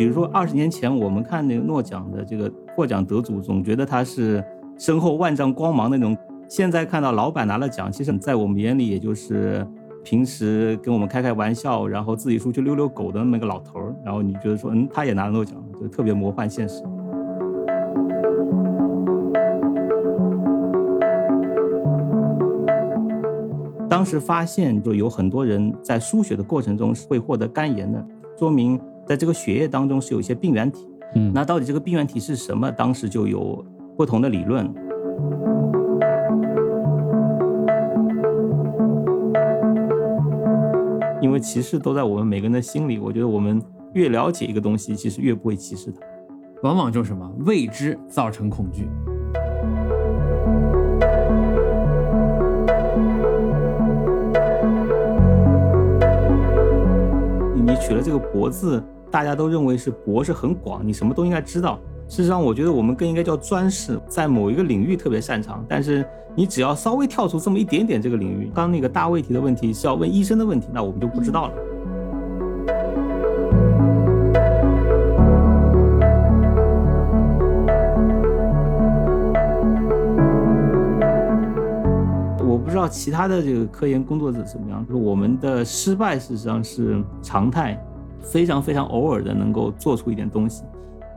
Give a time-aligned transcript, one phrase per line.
[0.00, 4.42] 比如说二十年前我们看那个诺奖的这个获奖得主，总觉得他是
[4.78, 6.16] 身后万丈光芒那种。
[6.48, 9.62] 现在看到老板拿了奖，其实在我们眼里也就是
[10.02, 13.94] 平时跟我们开开玩笑，然后自己出去溜溜狗的那么个老头儿。
[14.02, 16.82] 然后你觉得说，嗯，他也拿了诺奖，就特别魔幻现实。
[23.86, 28.02] 当时发现就有很多人在输血的过程中会获得肝炎的，
[28.38, 30.86] 说明在这个血液当中是有一些病原体。
[31.16, 32.70] 嗯，那到底这个病原体是什么？
[32.70, 34.72] 当时就有不同的理论。
[41.20, 43.60] 因为歧视都在我们每个人的心里，我觉得我们
[43.94, 45.98] 越了解一个东西，其实越不会歧视它。
[46.62, 48.88] 往往就是什么未知造成恐惧。
[57.56, 58.80] 你取了这个“博”字，
[59.10, 61.78] 大家都认为是“博”是很广，你什么都应该知道。
[62.08, 65.64] 事实上，我觉得我们更应该叫专士，在某一个领域特别擅长。
[65.68, 71.54] 但是你只要稍微跳出这么一点点这个领域，刚那个大问题的问题是要问医生的问题，那我们就不知道了。
[82.42, 87.80] 我不知道其他的这个科研工作者怎么样，就是我们的失败事实上是常态，
[88.22, 90.64] 非常非常偶尔的能够做出一点东西。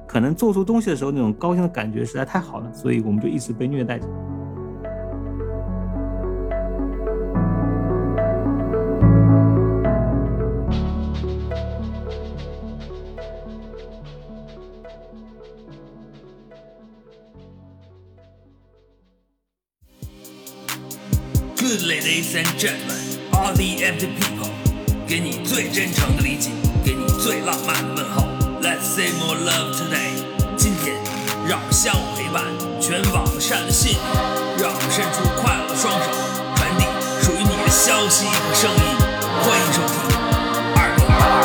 [0.07, 4.07] 可能做出东西的时候，那种高兴的感觉实在太好了，所以我们就一直被虐待着。
[21.55, 24.51] Good ladies and gentlemen, all the empty people，
[25.07, 26.51] 给你最真诚的理解，
[27.45, 28.23] 浪漫的问候。
[28.61, 30.23] Let's say more love today。
[30.55, 30.95] 今天，
[31.47, 32.43] 让我们相互陪伴，
[32.79, 33.97] 全网善的信，
[34.57, 36.09] 让我们伸出快乐的双手，
[36.55, 36.85] 传递
[37.21, 38.77] 属于你的消息和声音。
[39.43, 39.95] 欢迎收听
[40.77, 41.43] 二零八二。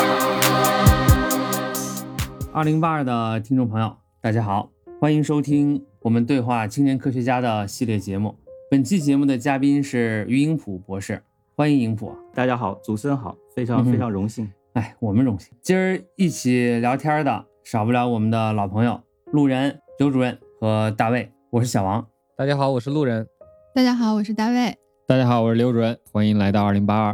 [2.53, 4.69] 二零八二的听众朋友，大家好，
[5.01, 8.35] 欢迎收听我们对话青年科学家的系列节目。
[8.71, 11.21] 本期节目的嘉宾是于英普博士，
[11.55, 12.15] 欢迎英普。
[12.33, 14.49] 大家好，主持人好，非常非常荣幸。
[14.79, 15.51] 哎，我们荣幸。
[15.61, 18.97] 今儿一起聊天的少不了我们的老朋友
[19.33, 21.29] 路人刘主任和大卫。
[21.49, 22.07] 我是小王，
[22.37, 23.27] 大家好，我是路人。
[23.75, 24.73] 大家好，我是大卫。
[25.05, 25.99] 大家好，我是刘主任。
[26.13, 27.13] 欢迎来到二零八二。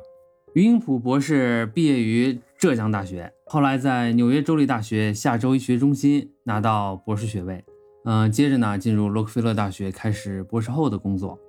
[0.53, 7.65] 于英普博士毕业于浙江大学，后来在纽约州立大学下周医学中心拿到博士学位。
[8.03, 11.39] 嗯，接着呢，进入洛克菲勒大学开始博士后的工作。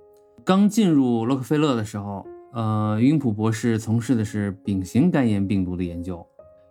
[0.43, 2.25] 刚进入洛克菲勒的时候，
[2.57, 6.25] 呃，云普博士从事的是丙型肝炎病毒的研究。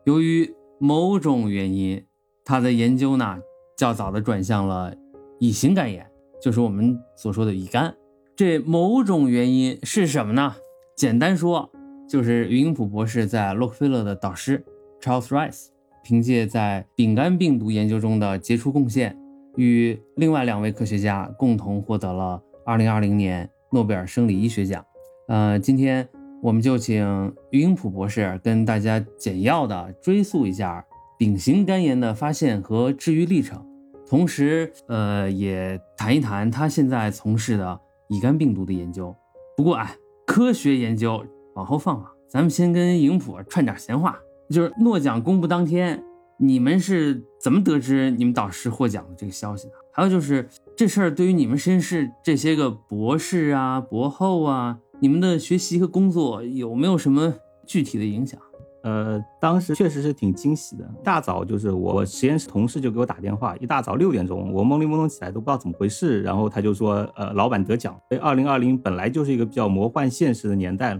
[0.04, 2.04] 由于某种原因，
[2.44, 3.38] 他的研究呢
[3.78, 4.92] 较早的转向了
[5.38, 6.04] 乙型肝炎，
[6.42, 7.94] 就是我们所说的乙肝。
[8.34, 10.56] 这某种原因是什么呢？
[10.96, 11.70] 简单说，
[12.08, 14.64] 就是于英普博士在洛克菲勒的导师
[15.00, 15.66] Charles Rice，
[16.02, 19.16] 凭借在丙肝病毒研究中的杰出贡献，
[19.54, 24.84] 与另外两位科学家共同获得了2020年诺贝尔生理医学奖。
[25.28, 26.08] 呃，今天
[26.40, 30.84] 我们就请于英普博士跟大家简要的追溯一下
[31.18, 33.60] 丙型肝炎的发现和治愈历程，
[34.08, 39.14] 同时，呃，也谈一谈他现在从事的乙肝病毒的研究。
[39.56, 41.24] 不过，哎，科学研究
[41.56, 44.16] 往后放放，咱们先跟英普串点闲话。
[44.48, 46.00] 就是诺奖公布当天，
[46.38, 49.74] 你们是怎么得知你们导师获奖的这个消息的？
[49.92, 57.34] 还有就是这事儿对于你们实验室这些个博士啊、博后啊，你们的学习和工作有没有什么
[57.66, 58.40] 具体的影响？
[58.82, 60.84] 呃，当时确实是挺惊喜的。
[60.84, 67.94] 一大早就是我实验室同事就给我打电话，一大早六点钟，我懵里懵懂起来都不知道怎么回事，然后他就说，呃，老板得奖。
[68.22, 70.98] 二零二零本来就是一个比较魔幻现实的年代，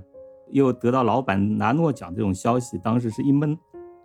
[0.51, 3.57] 又得到老板拿诺奖这种消息，当时是一闷，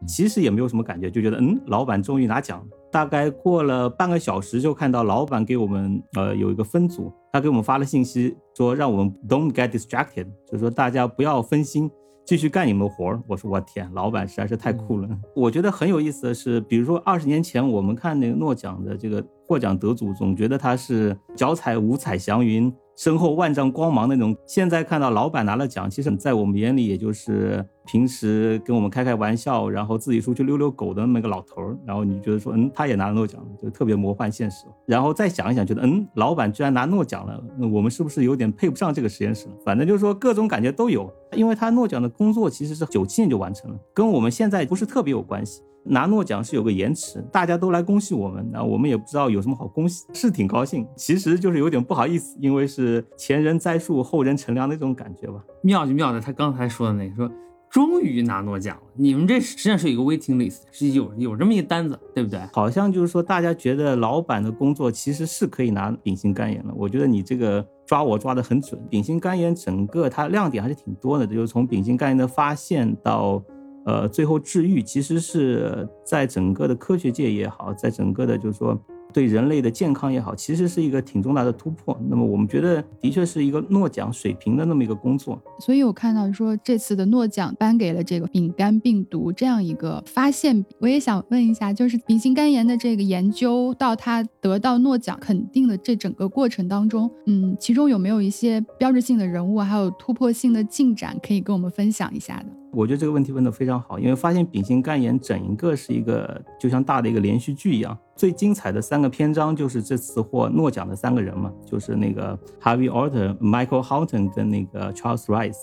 [0.07, 2.65] 其实也没有什么感觉，就觉得嗯，老板终于拿奖。
[2.91, 11.89] 大概过了半个小时，就看到老板给我们呃有一个分组，他给我们发了信息说让我们 don't get distracted，就是说大家不要分心。
[12.24, 15.10] 继续干你们的活儿，我说我天，老板实在是太酷了。
[15.36, 24.35] 我觉得很有意思的是，比如说二十年前我们看那个诺奖的这个获奖得主，总觉得他是脚踩五彩祥云，身后万丈光芒那种。
[24.45, 31.77] 现在看到老板拿了奖，其实在我们眼里也就是平时跟我们开开玩笑，然后自己出去溜溜狗的那么个老头儿。
[31.85, 34.65] 然后你觉得说，嗯，他也拿了诺奖，就特别魔幻现实。
[34.85, 39.47] 然后再想一想，觉得嗯，老板居然拿诺奖了，那我们是不是有点配不上这个实验室？
[39.65, 41.11] 反正就是说各种感觉都有。
[41.36, 45.62] 因为他诺奖的工作其实是九七年就完成了，跟我们现在不是特别有关系。
[45.83, 55.44] 拿诺奖是有个延迟，大家都来恭喜我们，那我们也不知道有什么好恭喜，是挺高兴，其实就是有点不好意思，因为是前人栽树，后人乘凉的那种感觉吧。
[55.63, 57.31] 妙就妙在他刚才说的那个，说
[57.72, 62.39] 终于拿诺奖了，你们这实际上是有一个 waiting list，是有有这么一个单子，对不对？
[62.54, 66.72] 好像就是说，大家觉得老板的工作其实是可以拿丙型肝炎了。
[66.75, 73.43] 我觉得你这个抓我抓得很准，丙型肝炎整个它亮点还是挺多的，就是从丙型肝炎的发现到。
[73.83, 78.79] 呃，最后治愈其实是在整个的科学界也好，在整个的，就是说。
[79.13, 81.97] 对人类的健康也好，其实是一个挺重大的突破。
[82.09, 85.41] 那么我们觉得，的确是一个诺奖水平的那么一个工作。
[85.59, 90.65] 所以我看到说，这次的诺奖颁给了这个丙肝病毒这样一个发现。
[90.79, 102.60] 我也想问一下，就是丙型肝炎的这个研究到它得到诺奖肯定的这整个过程当中，嗯，其中有没有一些标志性的人物，还有突破性的进展可以跟我们分享一下的？
[102.73, 107.97] 我觉得这个问题问得非常好，因为发现丙型肝炎整一个是一个就像大的一个连续剧一样。
[108.15, 115.57] 最精彩的三个篇章就是这次获诺奖的三个人嘛，就是那个 Harvey Alter、Michael Houghton 跟那个 Charles Rice。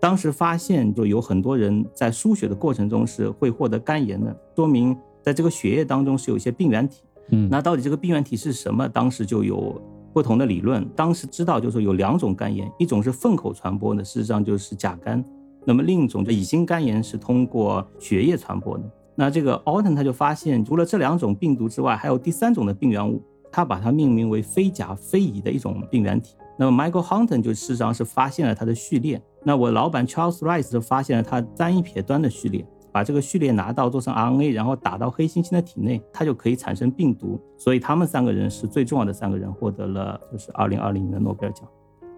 [0.00, 7.02] 当时发现就有很多人在输血的过程中是会获得肝炎的，说明在这个血液当中是有一些病原体。
[7.30, 8.88] 嗯，那到底这个病原体是什么？
[8.88, 9.80] 当时就有
[10.12, 10.86] 不同的理论。
[10.94, 15.22] 当时知道就是说有两种肝炎，一种是粪口传播的，事实上就是甲肝；
[15.64, 18.84] 那么另一种乙型肝炎是通过血液传播的。
[19.16, 26.34] 那这个 Alton 他就发现，除了这两种病毒之外，还有第三种的病原物，他把它命名为非甲非乙的一种病原体。
[26.58, 29.22] 那么 Michael Houghton 就事实上是发现了它的序列。
[29.42, 37.40] 那我老板 Charles Rice 就发现了它单一撇端的序列，把这个序列拿到做成 RNA，然后打到黑猩猩的体内，它就可以产生病毒。
[37.56, 41.68] 所以他们三个人是最重要的三个人，获得了就是2020年的诺贝尔奖。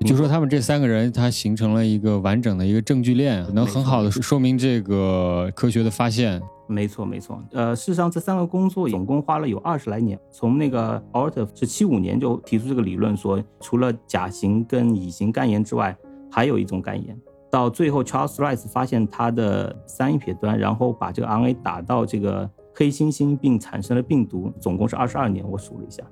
[0.05, 6.41] 就说他们这三个人，他形成了一个完整的一个证据链，能很好的说明这个科学的发现。
[6.69, 7.41] 没错，没错。
[7.53, 10.19] 呃，事实上，这三个工作总共花了有二十来年。
[10.31, 15.97] 从那个 Alter 是七五年就提出这个理论，说除了甲型跟乙型肝炎之外，
[16.31, 17.17] 还有一种肝炎。
[17.51, 25.49] 到最后，Charles Rice 发现它的三一撇端，然后把这个 RNA 打到这个黑猩猩，并产生了病毒，总共是二十二年。
[25.49, 26.03] 我数了一下，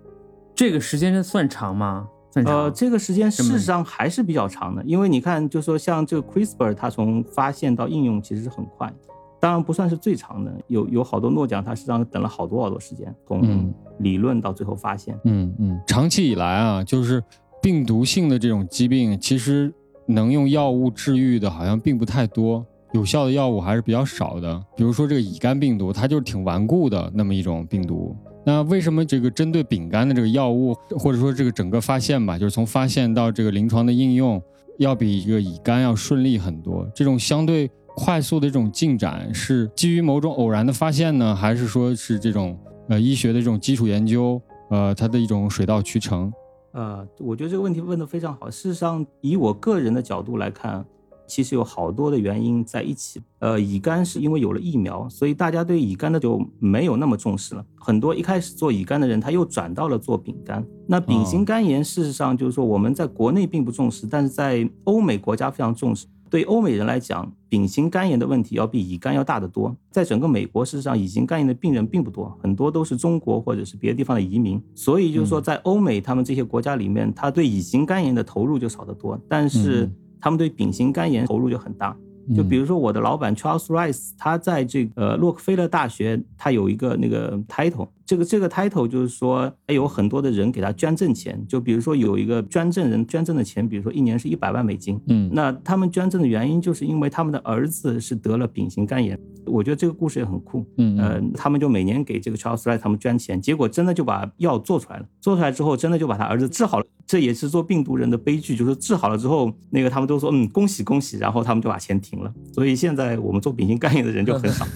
[0.55, 2.09] 这个时间算长吗？
[2.45, 8.93] 呃，这个时间事实上还是比较长的，因为你看，就说像这个 CRISPR，它从发现到应用其实是很快。
[9.41, 15.19] 当然不算是最长的，有有好多诺奖，它实际上等了好多好多时间，从理论到最后发现。
[15.25, 17.23] 嗯嗯，长期以来啊，就是
[17.61, 19.73] 病毒性的这种疾病，其实
[20.07, 24.61] 能用药物治愈的，好像并不太多，有效的药物还是比较少的。
[24.75, 28.17] 比如说这个乙肝病毒，它就是挺顽固的那么一种病毒。
[28.47, 34.43] 那为什么这个针对丙肝的这个药物，或者说这个整个发现吧，就是从发现到这个临床的应用，
[34.79, 36.89] 要比一个乙肝要顺利很多？
[36.95, 37.71] 这种相对。
[37.97, 42.59] 快速的这种进展是基于某种偶然的发现呢，还是说是这种
[42.89, 46.33] 呃医学的这种基础研究，呃它的一种水到渠成？
[46.73, 48.51] 呃，我觉得这个问题问得非常好。
[48.51, 50.85] 事实上，以我个人的角度来看，
[51.27, 53.21] 其实有好多的原因在一起。
[53.39, 57.65] 呃，乙肝是因为有了疫苗，所以大家对乙肝的就没有那么重视了。
[57.77, 60.65] 很多一开始做乙肝的人，他又转到了做丙肝。
[60.87, 66.07] 那丙型肝炎，事实上就是说我们在国内并不重视，但是在欧美国家非常重视。
[66.31, 69.77] 对欧美人来讲，丙型肝炎的问题要比乙肝要大得多。
[69.93, 74.61] 在整个美国，事实上乙型肝炎的病人并不多，很多都是中国或者是别的地方的移民。
[74.75, 79.89] 所以就是说，在欧美他们这些国家里面，他对乙型肝炎的投入就少得多，但是
[80.25, 81.95] 他们对丙型肝炎投入就很大。
[82.35, 91.43] 就比如说我的老板 Charles Rice，他在这个洛克菲勒大学，他有一个那个 title，这个这个 title 就是说，有很多的人给他捐赠钱。
[91.49, 95.01] 就比如说有一个捐赠人捐赠的钱，比如说一年是一百万美金。
[95.09, 99.19] 嗯，那他们捐赠的原因就是因为他们的儿子是得了丙型肝炎。
[99.47, 100.65] 我觉得这个故事也很酷。
[100.79, 105.07] 嗯，呃，他们就每年给这个 Charles Rice 他们捐钱，结果真的就把药做出来了。
[105.21, 106.87] 做出来之后，真的就把他儿子治好了。
[107.07, 112.33] 这也是做病毒人的悲剧，就是治好了之后，那个他们都说嗯恭喜恭喜，然后他们就把钱停了。
[112.53, 114.67] 所以现在我们做丙型肝炎的人就很少。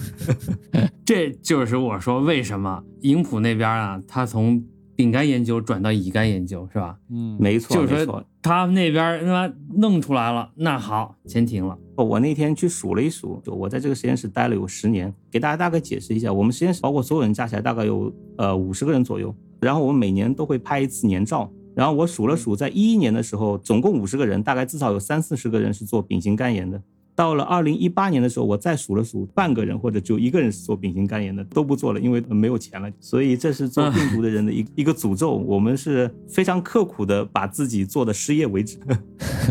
[1.03, 2.83] 这就是我说为什么
[3.19, 4.63] 英普那边啊，他从
[4.95, 6.97] 丙肝研究转到乙肝研究是吧？
[7.09, 11.77] 嗯，没错，就是说他们那边他妈弄出来了，那好，钱停了。
[11.97, 21.51] 我那天去数了一数，就我在这个实验室待了有十年，给大家大概解释一下，我们实验室包括所有人加起来大概有呃五十个人左右，然后我们每年都会拍一次年照。
[21.75, 26.81] 然后我数了数，在一一年的时候，总共五十个人，大概至少有三四十个人是做丙型肝炎的。
[27.19, 32.89] 到了二零一八年的时候，我再数了数，半个人或者就一个人是做丙型肝炎的，都不做了，因为没有钱了。
[33.01, 35.35] 所以这是做病毒的人的一一个诅咒。
[35.35, 38.79] 我们是非常刻苦的把自己做的失业为止。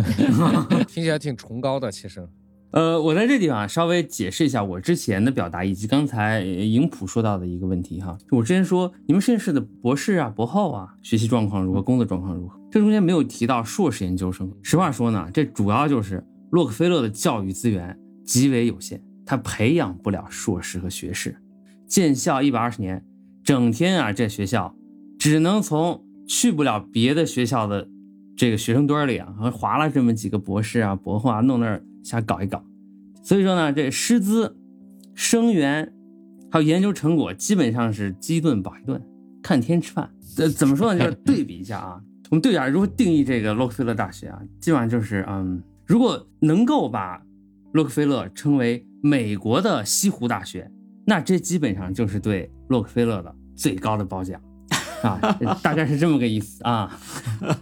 [0.88, 2.26] 听起来挺崇高的，其实。
[2.70, 8.16] 呃，我在这地方稍微解释一下我之前的表达，以及刚才影普说到的一个问题哈。
[8.30, 12.58] 我之前说，你们实验室的博士啊、博后啊，学习状况如何，工作状况如何？
[12.70, 14.50] 这中间没有提到硕士研究生。
[14.62, 21.36] 实话说呢，这主要就是洛克菲勒的教育资源极为有限，他培养不了硕士和学士。
[21.86, 23.04] 建校一百二十年，
[23.44, 24.74] 整天啊，这学校
[25.18, 27.88] 只能从去不了别的学校的
[28.36, 31.82] 这个学生堆里啊，划了这么几个博士啊、博后啊，弄那儿。
[32.04, 32.64] 瞎搞一搞，
[33.22, 34.56] 所以说呢，这师资、
[35.14, 35.92] 生源
[36.50, 39.02] 还有研究成果，基本上是饥一顿饱一顿，
[39.42, 40.08] 看天吃饭。
[40.38, 41.00] 呃，怎么说呢？
[41.00, 42.00] 就是对比一下啊，
[42.30, 47.18] 我们对比一下如何定义这个洛克菲勒大学啊，基本上就是嗯，如果能够把
[47.72, 50.70] 洛克菲勒称为美国的西湖大学，
[51.06, 54.38] 那这基本上就是对洛克菲勒的最高的褒奖。
[55.02, 55.18] 啊，
[55.62, 56.94] 大概是这么个意思啊。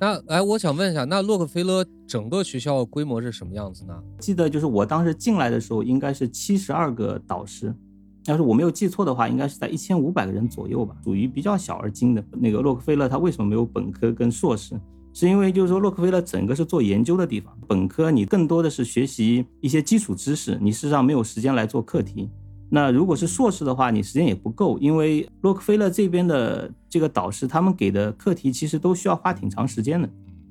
[0.00, 3.94] 那哎，我想问一下，那洛克菲勒整个学校规模是什么样子呢？
[4.18, 7.72] 记得就是我当时进来的时候，应该是七十二个导师，
[8.24, 12.24] 要是我没有记错的话，应该是在一千五百个人左右吧，属于比较小而精的。
[12.32, 14.74] 那个洛克菲勒他为什么没有本科跟硕士？
[15.18, 22.28] 是因为就是说洛克菲勒整个是做研究的地方，本科你更多的是学习一些基础知识，你事实上没有时间来做课题。
[22.68, 30.06] 那如果是硕士的话，你时间也不够，因为洛克菲勒这边的这个导师，他们给的课题其实都需要花挺长时间的。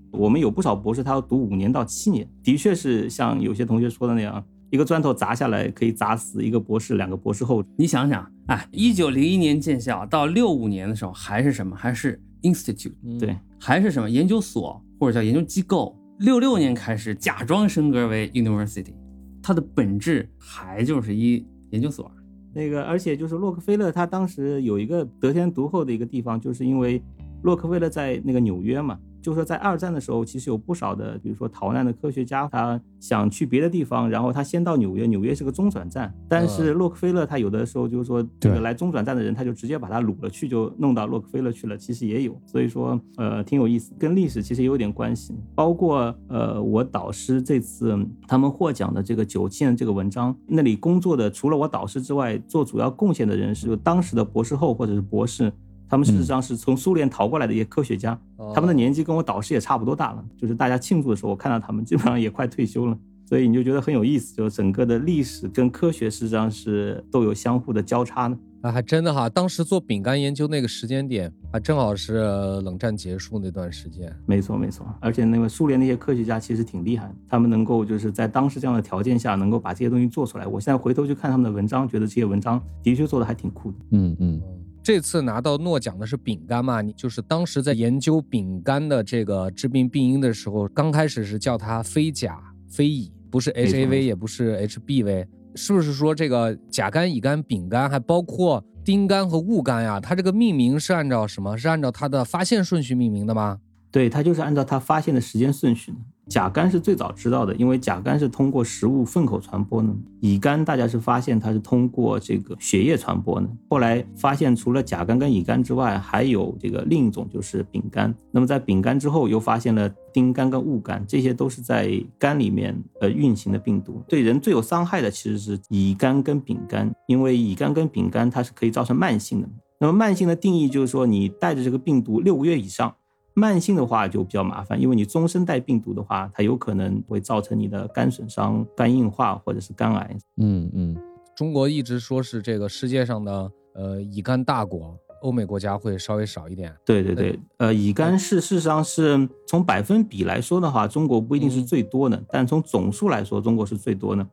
[0.10, 7.64] 我们有不少博士，他要读五年到七年，的确是像有些同学说的那样，一个砖头砸下来可以砸死一个博士、两个博士后。
[7.78, 11.76] 你想想，哎，一九零一年建校到六五年的时候，还是什么？
[11.76, 15.98] 还是 institute，对，还是什么研究所或者叫研究机构。
[16.20, 18.94] 六六年开始假装升格为 university，
[19.42, 21.46] 它的本质还就是一。
[21.72, 22.10] 研究所，
[22.54, 27.04] 那个，而且就是洛克菲勒，他当时有一个得天独厚的一个地方，就是因为
[27.42, 28.98] 洛克菲勒在那个纽约嘛。
[29.26, 36.14] 就是说，在二战的时候，其实有不少的，比如说逃难的科学家，他想去别的地方，然后他先到纽约，纽约是个中转站。
[36.30, 41.76] 但是洛克菲勒他有的时候就是说，这个来中转站的人，他就直接把他掳了去，就弄到洛克菲勒去了。
[41.76, 45.36] 其实也有，所以说，呃，挺有意思，跟历史其实也有点关系。
[45.56, 55.52] 包括呃，我导师这次他们获奖的这个九七年这个文章，那里工作的除了我导师之外，做主要贡献的人是当时的博士后或者是博士。
[55.96, 58.20] 他们事实上是从苏联逃过来的一些科学家，
[58.54, 60.22] 他们的年纪跟我导师也差不多大了。
[60.36, 64.36] 就是大家庆祝的时候，我看到他们基本上也快退休了，所以你就觉得很有意思。
[64.36, 68.38] 就是整个的历史跟科学事实上是都有相互的交叉呢。
[68.60, 72.16] 啊，还真的哈，当时做饼干研究那个时间点，还正好是
[72.64, 74.14] 冷战结束那段时间。
[74.26, 80.46] 没错没错，而且那个苏联那些科学家其实挺厉害的，他们能够就是在当时这样的条件下，能够把这些东西做出来。
[80.46, 83.78] 我现在回头去看他们的文章，觉得这些文章的确做的还挺酷的。
[83.92, 84.42] 嗯嗯。
[84.86, 86.80] 这次拿到诺奖的是丙肝嘛？
[86.80, 92.40] 你就是当时在研究丙肝的这个致病病因的时候，刚开始是叫它非甲
[92.70, 95.26] 非乙，不是 HAV，也不是 HBV，
[95.56, 100.00] 是不是说这个甲肝、乙肝、丙肝，还包括丁肝和戊肝呀？
[100.00, 101.58] 它这个命名是按照什么？
[101.58, 103.58] 是按照它的发现顺序命名的吗？
[103.90, 105.98] 对，它就是按照它发现的时间顺序的。
[106.28, 109.96] 甲肝是最早知道的，因为甲肝是通过食物粪口传播呢。
[110.22, 113.48] 乙肝大家是发现它是通过这个血液传播呢。
[113.70, 118.14] 后来发现除了甲肝跟乙肝之外，还有这个另一种就是丙肝。
[118.32, 124.02] 那么在丙肝之后，又发现了丁肝跟戊肝，这些都是在肝里面呃运行的病毒。
[124.08, 129.48] 对人最有伤害的其实是乙肝跟丙肝，因为乙肝跟丙肝它是可以造成慢性的。
[129.80, 132.96] 那么慢性的定义就是说你带着这个病毒六个月以上。
[133.38, 140.18] 慢性的话就比较麻烦，因为你终身带病毒的话，它有可能会造成你的肝损伤、肝硬化或者是肝癌。
[140.38, 140.96] 嗯嗯，
[141.36, 146.74] 中国一直说是这个世界上的呃乙肝大国，欧美国家会稍微少一点。
[146.86, 154.26] 对对对，呃，乙肝是事实上是从百分比来说的话，中国不一定是最多的，但从总数来说，中国是最多的。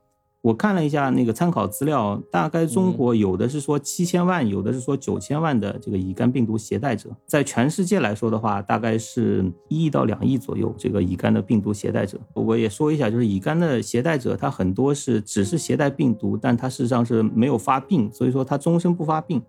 [0.42, 12.18] 我看了一下那个参考资料，大概中国有的是说七千万，有的是说九千万的这个乙肝病毒携带者，在全世界来说的话，大概是一亿到两亿左右这个乙肝的病毒携带者。
[12.34, 19.40] 我也说一下，就是乙肝的携带者，他很多是只是携带病毒，但他事实上是没有发病，所以说他终身不发病。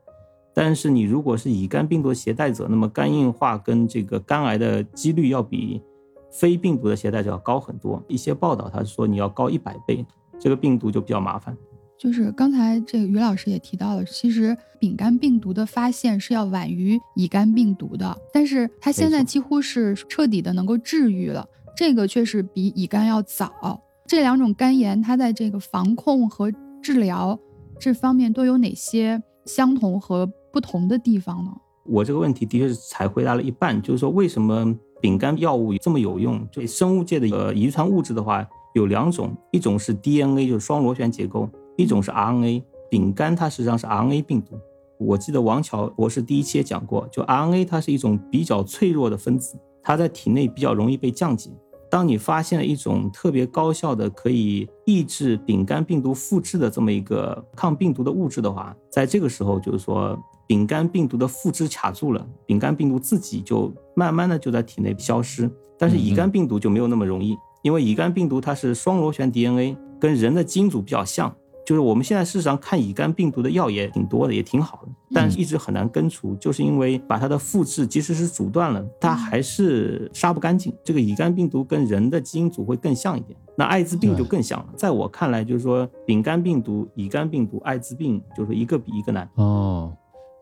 [0.53, 5.81] 但是你如果是乙肝病毒携带者，那么肝硬化跟这个肝癌的几率要比
[6.29, 8.00] 非病毒的携带者要高很多。
[8.07, 10.05] 一些报道他是说你要高一百倍。
[10.40, 11.56] 这个病毒就比较麻烦，
[11.98, 21.48] 就是刚才这个于老师也提到了，其实丙肝病毒的发现是要晚于乙肝病毒的，但是它现在几乎是彻底的能够治愈了，
[21.78, 23.82] 这个却是比乙肝要早。
[24.06, 27.40] 这两种肝炎，它在这个防控和治疗
[27.80, 31.52] 这方面都有哪些相同和不同的地方呢？
[31.86, 36.46] 我这个问题的确是才回答了一半，就是说为什么丙肝药物这么有用？
[36.52, 38.46] 对生物界的呃遗传物质的话。
[38.74, 42.63] 有两种，一种是 DNA 就是双螺旋结构，一种是 RNA。
[42.89, 44.60] 丙肝它实际上是 RNA 病毒。
[45.00, 51.50] 我记得王乔博士第一期也讲过，就 RNA 它是一种比较脆弱的分子，它在体内比较容易被降解。
[51.89, 65.50] 当你发现了一种特别高效的可以抑制丙肝病毒复制的这么一个抗病毒的物质的话，在这个时候就是说丙肝病毒的复制卡住了，丙肝病毒自己就慢慢的就在体内消失。
[65.77, 71.36] 但是乙肝病毒就没有那么容易，因为乙肝病毒它是双螺旋 DNA，跟人的基因组比较像。
[71.65, 80.74] 就是我们现在事实上看乙肝病毒的药也挺多的，也挺好的，但是一直很难根除，就是因为把它的复制即使是阻断了，它还是杀不干净。
[80.84, 84.65] 这个乙肝病毒跟人的基因组会更像一点，那艾滋病就更像了。
[84.75, 89.25] 在我看来，就是说丙肝病毒、乙肝病毒、艾滋病，就是一个比一个难。
[89.36, 89.89] 哦，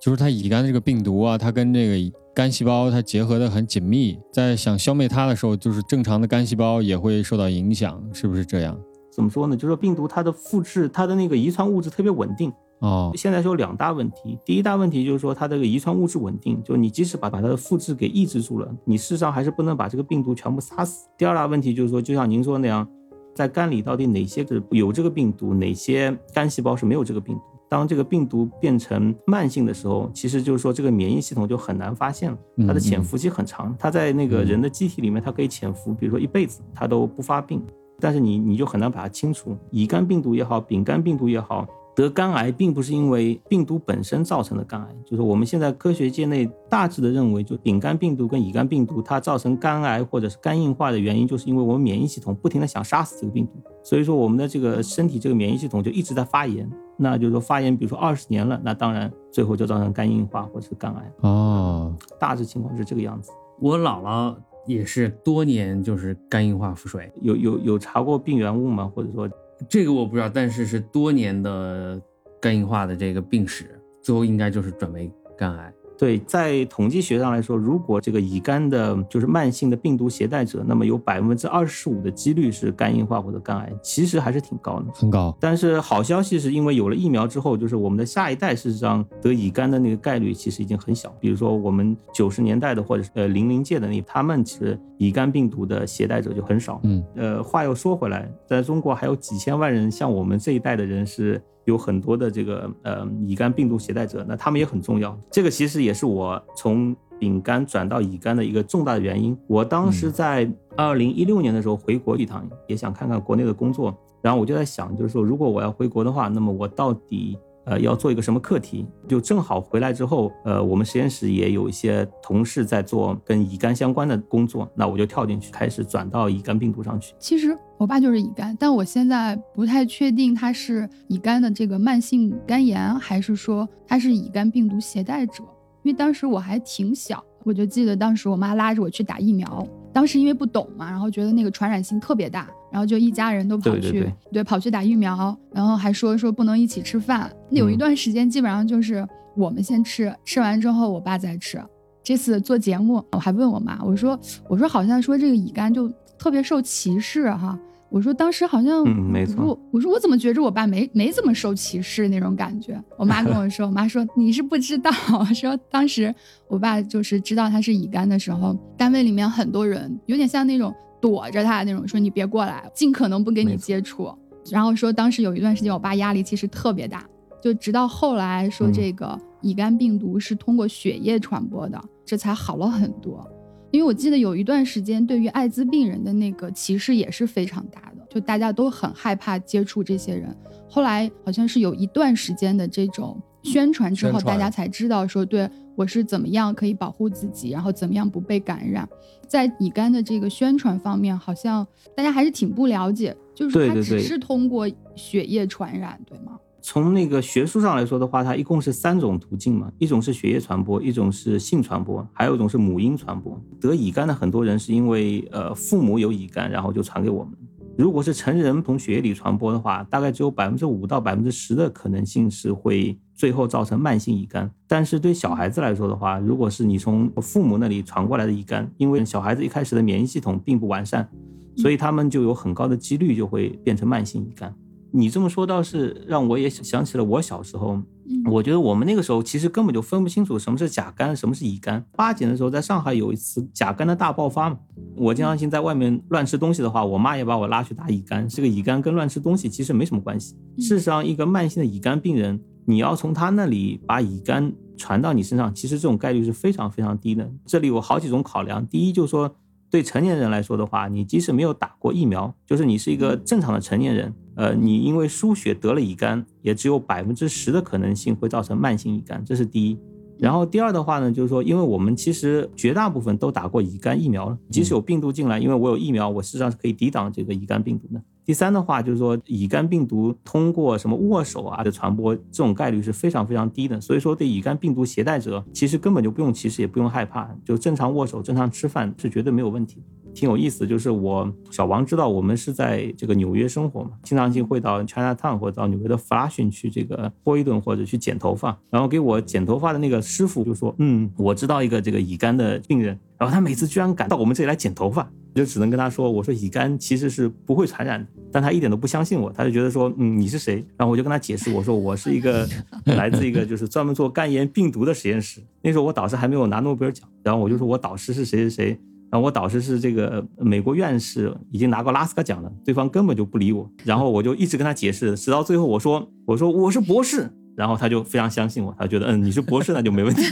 [0.01, 8.79] 就是它乙肝这个病毒啊，它跟这个肝细胞它结合的很紧密，在想消灭它的时候，就是正常的肝细胞也会受到影响，是不是这样？
[9.11, 9.55] 怎么说呢？
[9.55, 13.11] 就是说病毒它的复制，它的那个遗传物质特别稳定哦。
[13.15, 21.05] 现在是有两大问题，第一大问题就是说它这个遗传物质稳定，就你即使把把它的复制给抑制住了，你事实上还是不能把这个病毒全部杀死。
[21.17, 22.87] 第二大问题就是说，就像您说那样，
[23.35, 27.41] 在肝里到底哪些是有这个病毒，哪些肝细胞是没有这个病毒？
[27.71, 32.37] 当这个病毒变成慢性的时候，其实就是说这个免疫系统就很难发现了，
[32.67, 37.63] 它的潜伏期很长，它在那个人的机体里面，它可以潜伏，比如说一辈子，它都不发病。
[37.97, 39.55] 但是你你就很难把它清除。
[39.69, 41.65] 乙肝病毒也好，丙肝病毒也好，
[42.01, 53.53] 得肝癌并不是因为病毒本身造成的肝癌，就是我们现在科学界内大致的认为，就丙肝病毒跟乙肝病毒它造成肝癌或者是肝硬化的原因，就是因为我们免疫系统不停的想杀死这个病毒，
[53.83, 56.69] 所以说我们的这个身体这个免疫系统就一直在发炎。
[56.97, 61.11] 那就是说发炎，比如说二十年了，那当然最后就造成肝硬化或者是肝癌。
[61.21, 63.31] 哦，大致情况是这个样子。
[63.59, 64.35] 我姥姥。
[64.67, 68.89] 也是多年就是肝硬化腹水，有有有查过病原物吗？
[68.95, 69.27] 或者说
[69.69, 72.01] 这个我不知道，但是是多年的
[72.41, 75.73] 肝硬化的这个病史，最后应该就是转为肝癌。
[76.01, 85.37] 对，在统计学上来说，如果这个乙肝的就是慢性的病毒携带者，那么有百分之二十五的几率是肝硬化或者肝癌，其实还是挺高的，很高。
[85.39, 91.13] 但是好消息是因为有了疫苗之后，就是我们的下一代事实上得乙肝的那个概率其实已经很小。
[91.19, 96.81] 比如说我们九十年代的或者是呃零零届的那，他们其实乙肝病毒的携带者就很少。
[96.83, 101.39] 嗯，呃，话又说回来，在中国还有几千万人像我们这一代的人是。
[101.65, 105.17] 有很多的这个呃乙肝病毒携带者，那他们也很重要。
[105.31, 109.37] 这个其实也是我从丙肝转到乙肝的一个重大的原因。
[109.47, 117.37] 我当时在二零一六年的时候回国一趟，也想看看国内的工作，然后我就在想，就是说如果我要回国的话，那么我到底。
[117.63, 118.87] 呃，要做一个什么课题？
[119.07, 127.13] 就正好回来之后，呃，我们实验室也有一些同事在做跟乙肝相关的工作，那我就跳进去，开始转到乙肝病毒上去。
[127.19, 135.41] 其实我爸就是乙肝，但我现在不太确定他是乙肝的这个慢性肝炎，还是说他是乙肝病毒携带者。
[135.81, 142.47] 因为当时我还挺小，我就记得当时我妈拉着我去打疫苗，当时因为不懂嘛，然后觉得那个传染性特别大。
[142.71, 147.31] 然后就一家人都跑去，对跑去打疫苗，然后还说说不能一起吃饭。
[147.49, 149.03] 有一段时间基本上就是
[149.35, 151.59] 我们先吃，吃完之后我爸再吃。
[152.03, 157.57] 这次做节目我还问我妈，我说我说好像说这个乙肝就特别受歧视哈。
[157.91, 159.59] 我说当时好像，嗯，没错。
[159.69, 162.81] 我说我怎么觉着我爸没没怎么受歧视那种感觉。
[162.97, 164.89] 我妈跟我说，我妈说你是不知道，
[165.35, 166.13] 说当时
[166.47, 170.73] 我爸就是知道他是乙肝的时候，单位里面很多人有点像那种。
[171.01, 174.13] 躲着他那种，说你别过来，尽可能不跟你接触。
[174.51, 177.03] 然后说当时有一段时间，我爸压力其实特别大，
[177.41, 183.27] 就直到后来说这个乙肝病毒是通过血液传播的，这才好了很多。
[183.71, 190.35] 因为我记得有一段时间，对于艾滋病人的那个歧视也是非常大的，就大家都很害怕接触这些人。
[190.69, 195.49] 后来好像是有一段时间的这种宣传之后，大家才知道说对。
[195.77, 198.87] 我是怎么样可以保护自己，然后怎么样不被感染？
[199.25, 206.37] 在乙肝的这个宣传方面，好像大家还是挺不了解，就是它只是通过血液传染，对吗？
[206.61, 213.39] 从那个学术上来说的话，它一共是三种途径嘛，一种是血液传播，一种是性传播，还有一种是母婴传播。
[213.59, 217.33] 得乙肝的很多人是因为呃父母有乙肝，然后就传给我们。
[217.77, 224.51] 如果是成人从血液里传播的话，大概只有百分之五到百分之十的可能性是会最后造成慢性乙肝。
[224.67, 231.09] 但是对小孩子来说的话，如果是你从父母那里传过来的乙肝，因为小孩子一开始的免疫系统并不完善，
[231.55, 234.53] 所以他们就有很高的几率就会变成慢性乙肝。
[234.93, 237.81] 你这么说倒是让我也想起了我小时候，
[238.29, 241.83] 我觉得我们那个时候其实根本就分不清楚什么是甲肝，什么是乙肝。
[241.95, 244.57] 八几年的时候，在上海有一次甲肝的大爆发嘛，
[244.95, 248.27] 我经常性在外面乱吃东西的话，我妈也把我拉去打乙肝。
[248.27, 250.35] 这个乙肝跟乱吃东西其实没什么关系。
[250.57, 257.31] 嗯事实上，一个慢性的乙肝病人，你要从他那里把乙肝传到你身上，其实这种概率是非常非常低的。
[257.45, 258.67] 这里有好几种考量。
[258.67, 259.33] 第一，就是说
[259.69, 269.77] 对成年人来说的话，你即使没有打过疫苗，就是你是一个正常的成年人，呃，你因为输血得了乙肝，也只有百分之十的可能性会造成慢性乙肝，这是第一。
[270.17, 278.01] 然后第二的话呢，就是说，因为我们其实绝大部分都打过乙肝疫苗了，即使有病毒进来，因为我有疫苗，我事实上是可以抵挡这个乙肝病毒的。
[278.25, 283.79] 第三的话，就是说乙肝病毒通过什么握手啊的传播，这种概率是非常非常低的。
[283.79, 289.83] 所以说，对乙肝病毒携带者，其实根本就不用歧视，也不用害怕，就正常握手、正常吃饭是绝对没有问题。
[290.13, 310.63] 挺有意思，就是我小王知道我们是在这个纽约生活嘛，经常性会到 Chinatown 或者到纽约的弗拉逊去这个波一顿或者去剪头发，然后给我剪头发的那个师傅就说，嗯，我知道一个这个乙肝的病人，然后他每次居然敢到我们这里来剪头发，就只能跟他说，我说乙肝其实是不会传染的，但他一点都不相信我，他就觉得说，嗯，你是谁？
[310.77, 312.47] 然后我就跟他解释，我说我是一个
[312.85, 318.79] 来自一个就是专门做肝炎病毒的实验室，那时候我导师还没有拿诺贝尔奖，然后我就说我导师是谁谁谁。
[319.11, 323.69] 然后我导师是这个美国院士，已经拿过拉斯卡奖了，对方根本就不理我。
[323.83, 330.23] 然后我就一直跟他解释，直到最后我说我说我是博士，然后他就非常相信我，他觉得嗯你是博士那就没问题。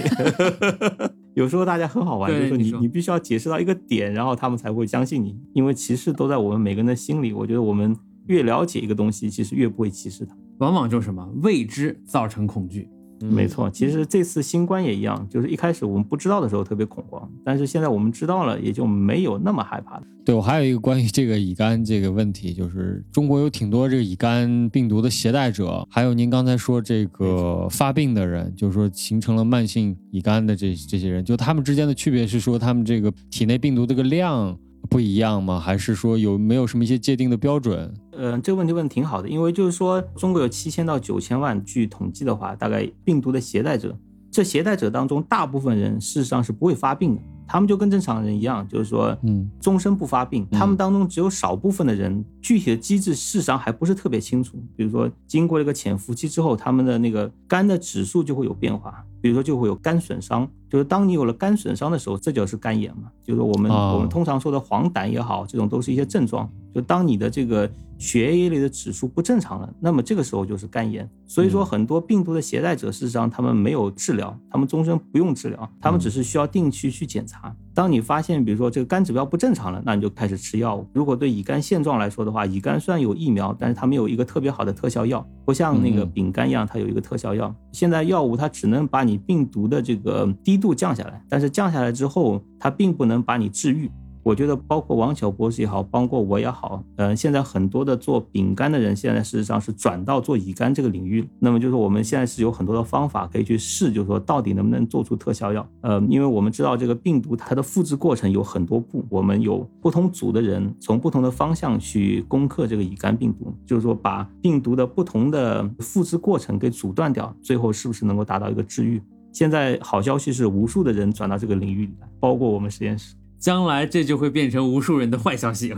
[1.35, 7.33] 有时候大家很好玩，就是你你必须要解释到一个点，然后他们才会相信你，因为歧视都在我们每个人的心里。
[7.33, 7.93] 我觉得我们
[8.27, 10.33] 越了解一个东西，其实越不会歧视它。
[10.59, 12.89] 往往就是什么未知造成恐惧。
[13.21, 20.03] 没错，其实这次新冠也一样，就是一开始我们不知道的时候特别恐慌，但是现在我们知道了，也就没有那么害怕了。
[20.25, 34.55] 对我还有一个关于这个乙肝这个问题，就是中国有挺多这个乙肝病毒的携带者，还有您刚才说这个发病的人，就是说形成了慢性乙肝的这这些人，就他们之间的区别是说他们这个体内病毒这个量
[34.89, 35.59] 不一样吗？
[35.59, 37.93] 还是说有没有什么一些界定的标准？
[38.11, 43.97] 呃，这个问题问的挺好的，因为就是说中国有七千到九千万，据统计的话，大概病毒的携带者，
[44.31, 50.45] 这携带者当中，大部分人事实上是不会发病的，他们就跟正常人一样，就是说，嗯，终身不发病。
[50.51, 54.55] 他们当中只有少部分的人，具体的机制事实上还不是特别清楚。
[54.75, 60.47] 比如说，经过了一个潜伏期之后，他们的那个肝的指数就会有变化，比如说就会有肝损伤。
[60.69, 63.09] 就是当你有了肝损伤的时候，这就是肝炎嘛。
[63.25, 66.47] 就是我们、哦我们通常说的黄疸也好，这种都是一些症状。
[66.75, 67.67] 就当你的这个
[67.99, 71.07] 血液里的指数不正常了，那么这个时候就是肝炎。
[71.27, 77.53] 所以说，很多病毒的携带者，事实上他们没有治疗，他们终身不用治疗，他们只是需要定期去检查。
[77.75, 80.87] 当你发现，比如说这个肝指标不正常了，那你就开始吃药物。
[80.93, 87.53] 如果对乙肝现状来说的话，乙肝虽然有疫苗，但是它没有一个特别好的特效药，不像那个嗯丙肝一样，它有一个特效药。
[87.73, 93.91] 现在药物它只能把你病毒的这个低度降下来，但是降下来之后，它并不能把你治愈。
[94.23, 101.27] 我觉得包括王小博士也好，包括我也好，呃，现在很多的做丙肝的人，现在事实上是转到做乙肝这个领域。
[101.39, 105.67] 那么就是我们现在是有很多的方法可以去试，就是说到底能不能做出特效药。
[105.81, 119.01] 呃，因为我们知道这个病毒它的复制过程有很多步，我们有不同组的人从不同的方向去攻克这个乙肝病毒，就是说把病毒的不同的复制过程给阻断掉，最后是不是能够达到一个治愈？
[119.31, 123.15] 现在好消息是，无数的人转到这个领域里来，包括我们实验室。
[123.39, 125.73] 将来这就会变成无数人的坏消息。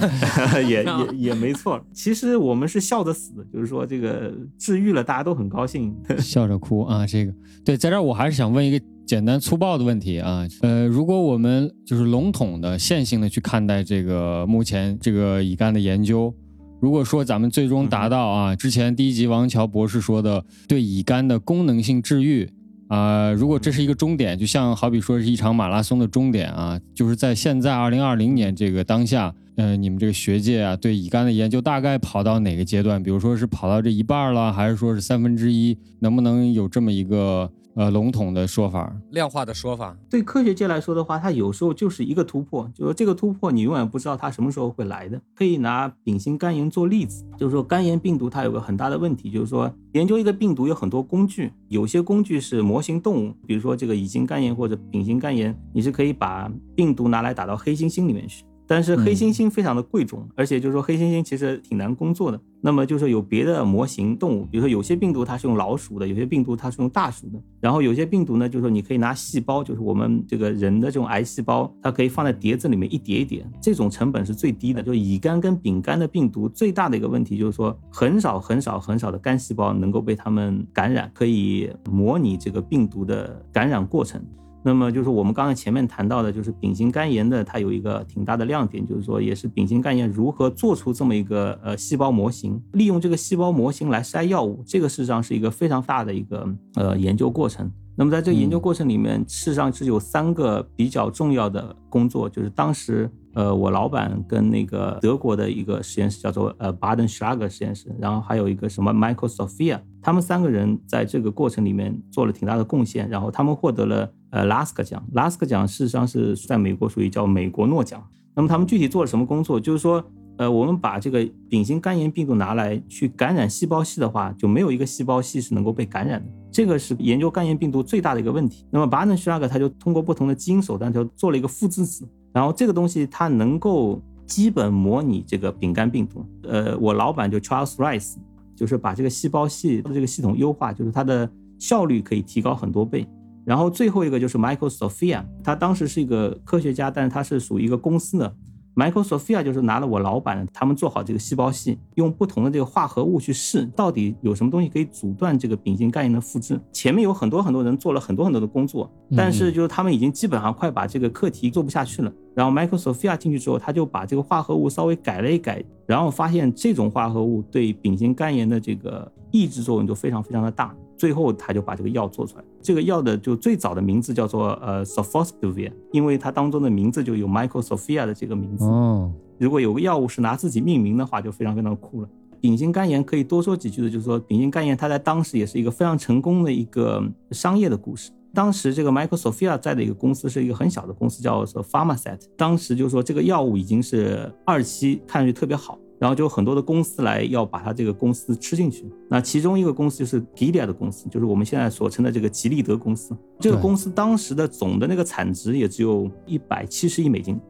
[0.68, 1.80] 也也 也没错。
[1.92, 5.94] 其实我们是笑着死的，就是说这个治愈了，大家都很高兴。
[6.18, 7.32] 笑着哭啊，这个
[7.64, 16.34] 对，在这儿我还是想问一个简单粗暴的问题啊，呃，如果我们就是笼统的、线性的去看待这个目前这个乙肝的研究，
[16.80, 22.50] 如果说咱们最终达到啊，之前第一集王乔博士说的对乙肝的功能性治愈。
[22.88, 33.02] 啊、如果这是一个终点，就像好比说是一场马拉松的终点啊，就是在现在二零二零年这个当下，嗯，你们这个学界啊，对乙肝的研究大概跑到哪个阶段？
[33.02, 35.76] 比如说是跑到这一半了，还是说是三分之一？
[35.98, 38.90] 能不能有这么一个呃笼统的说法？
[39.10, 45.20] 量化的说法，对科学界来说的话，它有时候就是一个突破，就是说这个突破你永远不知道它什么时候会来的。
[45.34, 58.42] 可以拿丙型肝炎做例子，就是说肝炎病毒它有个很大的问题，就是说研究一个病毒有很多工具，有些工具是模型动物，比如说这个乙型肝炎或者丙型肝炎，你是可以把病毒拿来打到黑猩猩里面去。
[58.66, 62.40] 但是黑猩猩非常的贵重，而且就是说黑猩猩其实挺难工作的。
[62.60, 67.40] 那么就是有别的模型动物，比如说有些病毒它是用老鼠的，有些病毒它是用大鼠的。
[67.60, 74.82] 然后有些病毒呢，就是说你可以拿细胞，就是我们这个人的这种癌细胞，它可以放在碟子里面一叠一叠，这种成本是最低的。
[74.82, 84.20] 就乙肝跟丙肝的病毒最大的一个问题就是说，很少很少很少的肝细胞能够被它们感染，可以模拟这个病毒的感染过程。
[84.66, 97.70] 那么就是我们刚才前面谈到的，就是丙型肝炎的，它有一个挺大的亮点，就是说也是丙型肝炎如何做出这么一个呃细胞模型，利用这个细胞模型来筛药物，这个事实上是一个非常大的一个呃研究过程。
[97.94, 118.02] 那么在这个研究过程里面，事实上是有三个比较重要的工作，就是当时呃我老板跟那个德国的一个实验室叫做呃 Baden Schlager 实验室，然后还有一个什么 Michael Sophia，他们三个人在这个过程里面做了挺大的贡献，然后他们获得了呃拉斯克奖，拉斯克奖事实上是在美国属于叫美国诺奖。
[118.34, 119.60] 那么他们具体做了什么工作？
[119.60, 120.04] 就是说。
[120.38, 126.30] 呃，我们把这个丙型肝炎病毒拿来去感染细胞系的话，就没有一个细胞系是能够被感染的。
[126.52, 128.62] 这个是研究肝炎病毒最大的一个问题。
[128.70, 136.22] 那么巴登徐拉克他就通过不同的基因手段，就做了一个复制子，然后这个东西它能够基本模拟这个丙肝病毒。
[136.42, 138.16] 呃，我老板就 Charles Rice，
[138.54, 141.26] 就是把这个细胞系的这个系统优化，就是它的
[141.58, 143.06] 效率可以提高很多倍。
[143.46, 148.34] 然后最后一个就是 Michael Sophia，他当时是一个科学家，但是他是属于一个公司的。
[148.74, 156.60] Michael Sophia 就是拿了我老板他们做好这个细胞系，用不同的这个化合物去试，到底有什么东西可以阻断这个丙型肝炎的复制。
[156.72, 162.12] 前面有很多很多人做了很多很多的工作，但是就是他们已经基本上快把这个课题做不下去了。
[162.34, 170.74] 然后 Michael Sophia 进去之后，他就把这个化合物稍微改了一改，然后发现这种化合物对丙型肝炎的这个抑制作用就非常非常的大。
[170.96, 172.44] 最后他就把这个药做出来。
[172.62, 178.64] 这个药的就最早的名字叫做呃 Sofosbuvir，因为它当中的名字就有 Michael Sophia 的这个名字。
[178.64, 182.08] 哦，如果有个药物是拿自己命名的话，就非常非常酷了。
[182.40, 188.10] 丙型肝炎可以多说几句的，就是说丙型肝炎它在当时也是一个非常成功的一个商业的故事。
[188.34, 192.18] 当时这个 Michael Sophia 在的一个公司是一个很小的公司，叫做 Pharmaset。
[192.36, 198.84] 当时就说这个药物已经是二期，看上去特别好，然后就有很多的公司来要把它这个公司吃进去。
[199.08, 203.16] 那其中一个公司就是 Gilead 的公司，就是我们现在所称的这个吉利德公司。
[203.40, 207.40] 这个公司当时的总的那个产值也只有一百七十亿美金，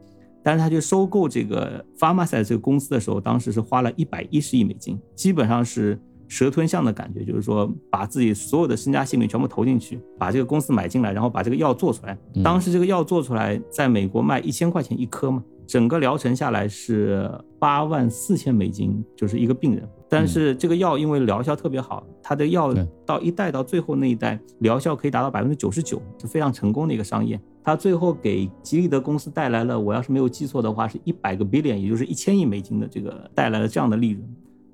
[0.43, 5.99] 但是他去收购这个 Pharmaset 这个公司的时候，当时是花了一百一十亿美金，基本上是。
[6.29, 12.17] 蛇吞象的感觉，就是说把自己所有的身家性命全部投进去，把这个公司买进来，然后把这个药做出来。
[12.43, 19.87] 当时这个药做出来，在美国卖一千块钱一颗嘛，整个疗程下来是八万四千美金，就是一个病人。
[20.09, 22.73] 但是这个药因为疗效特别好，它的药
[23.05, 27.37] 到一代到最后那一代疗效可以达到百分之九十九，是非常成功的一个商业。
[27.61, 34.25] 它最后给吉利德公司带来了，我要是没有记错的话，是一百个 billion，也就是一千亿美金的这个带来了这样的利润。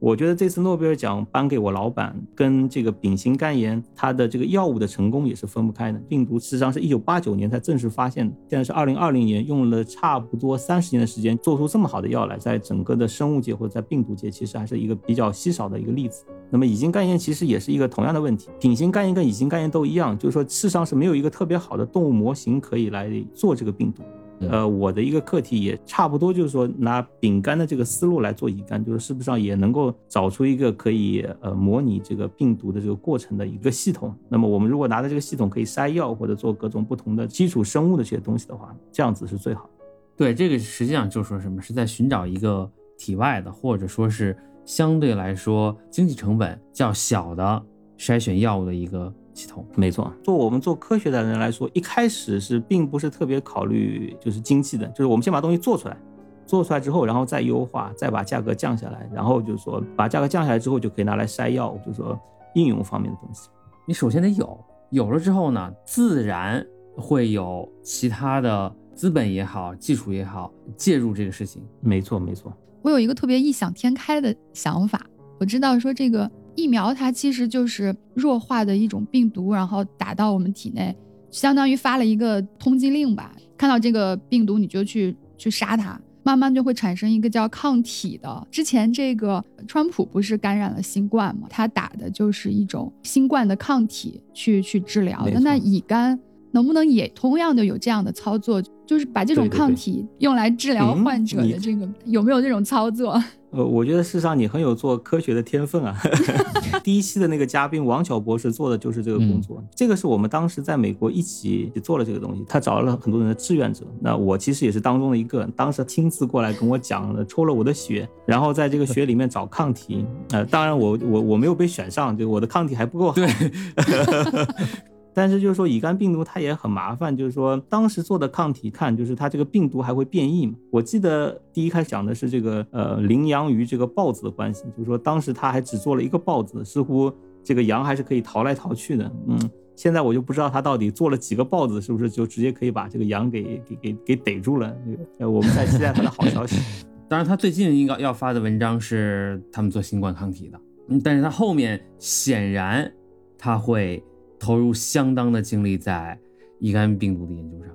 [0.04, 6.00] 我觉得这次诺贝尔奖颁给我老板，跟这个丙型肝炎它的这个药物的成功也是分不开的。
[6.10, 16.26] 病毒实际上是一九八九年才正式发现的，现在是二零二零年，用了差不多三十年的时间做出这么好的药来，在整个的生物界或者在病毒界，其实还是一个比较稀少的一个例子。
[16.50, 24.04] 那么乙型肝炎其实也是一个同样的问题，丙型肝炎跟乙型肝炎都一样，就是说世上是没有一个特别好的动物模型可以来做这个病毒。
[24.50, 34.16] 呃，我的一个课题也差不多，就是说拿丙肝的这个思路来做乙肝，就是是不是也能够找出一个可以呃模拟这个病毒的这个过程的一个系统。
[34.30, 39.70] 那么我们如果拿着这个系统可以筛药或者做各种不同的基础生物的这些东西的话，这样子是最好。
[40.16, 47.64] 对，这个实际上就是说什么是在寻找一个体外的，或者说是相对来说经济成本较小的
[47.98, 49.14] 筛选药物的一个。
[49.34, 55.98] 系统没错，做我们做科学的人来说，一开始是并不是特别考虑就是经济的，就是我们先把东西做出来，
[56.46, 62.20] 做出来之后，然后再优化，再把价格降下来，然后就是说把价格降下来之后，就可以拿来筛药，就是说
[62.54, 63.50] 应用方面的东西。
[63.88, 64.58] 你首先得有，
[64.92, 66.64] 有了之后呢，自然
[66.96, 71.64] 会有其他的资本也好，技术也好介入这个事情。
[71.82, 72.54] 没错，没错。
[72.84, 75.02] 我有一个特别异想天开的想法，
[75.40, 76.30] 我知道说这个。
[76.56, 80.96] 疫苗它其实就是弱化的一种病毒，然后打到我们体内，
[81.32, 83.36] 相当于发了一个通缉令吧。
[83.58, 88.48] 看到这个病毒，你就去去杀它，慢慢就会产生一个叫抗体的。
[88.52, 91.48] 之前这个川普不是感染了新冠嘛？
[91.50, 95.40] 他打的就是一种新冠的抗体去去治疗的。
[95.40, 96.20] 那乙肝
[96.54, 103.22] 能不能也同样的有这样的操作，就是把这种抗体用来治疗患者的这个有没有这种操作？
[103.54, 105.96] 呃，我觉得事实上你很有做科学的天分啊。
[106.84, 112.44] 第一期的那个嘉宾王巧博士做的就是这个工作，这个是我们当时在美国一起做了这个东西。
[112.48, 120.04] 他找了很多人的志愿者，那我其实也是当中的一个，当时亲自过来跟我讲了，抽了我的血，然后在这个血里面找抗体。
[120.32, 123.14] 呃，当然我我我没有被选上，就我的抗体还不够好。
[123.14, 123.28] 对。
[125.14, 130.54] 但是就是说乙肝病毒它也很麻烦，就是说当时做的抗体看，就是它这个病毒还会变异嘛。
[130.72, 137.12] 我记得第一开始讲的是这个呃羚羊与这个豹子的关系，就是说当时他还只做了一个豹子，似乎
[137.44, 139.12] 这个羊还是可以逃来逃去的。
[139.28, 139.38] 嗯，
[139.76, 144.76] 现在我就不知道他到底做了几个豹子，是不是就直接可以把这个羊给给给给逮住了？
[144.86, 146.60] 那个，呃我们在期待他的好消息。
[147.10, 152.92] 当然，他最近应该要发的文章是他们做新冠抗体的，嗯，但是他后面显然
[153.38, 154.04] 他会
[154.44, 156.20] 投入相当的精力在
[156.60, 157.70] 乙肝病毒的研究上。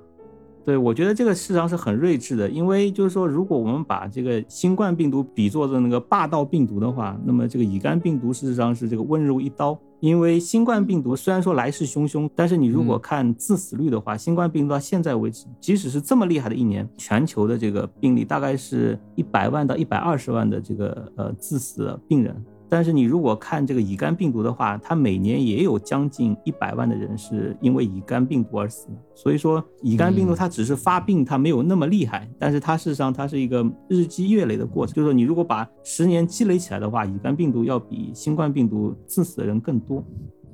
[0.65, 9.75] 对，我觉得这个事实上是很睿智的，因为就是说，如果我们把这个新冠病毒比作的那个霸道病毒的话，那么这个乙肝病毒事实上是这个温柔一刀。
[9.99, 22.35] 因为新冠病毒虽然说来势汹汹，但是你如果看致死率的话，新冠病毒到现在为止，即使是这么厉害的一年，全球的这个病例大概是一百万到一百二十万的这个呃致死的病人。
[22.69, 28.93] 但是你如果看这个乙肝病毒的话，它每年也有将近一百万的人是因为乙肝病毒而死的。
[29.15, 34.93] 所以说，乙肝病毒它只是发病，它没有那么厉害，但是它事实上它是一个日积月累的过程。
[34.93, 40.05] 就是说，你如果把十年积累起来的话，乙肝病毒要比新冠病毒致死的人更多。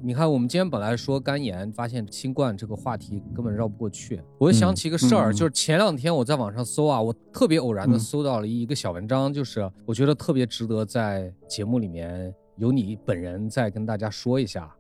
[0.05, 4.21] 你看，我们今天本来说肝炎，发现新冠这个话题根本绕不过去。
[4.37, 14.71] 我就想起一个事儿，嗯就是前两天我在网上搜啊，我特别偶然的嗯搜到了一个小文章，就是我觉得特别值得在节目里面由你本人再跟大家说一下。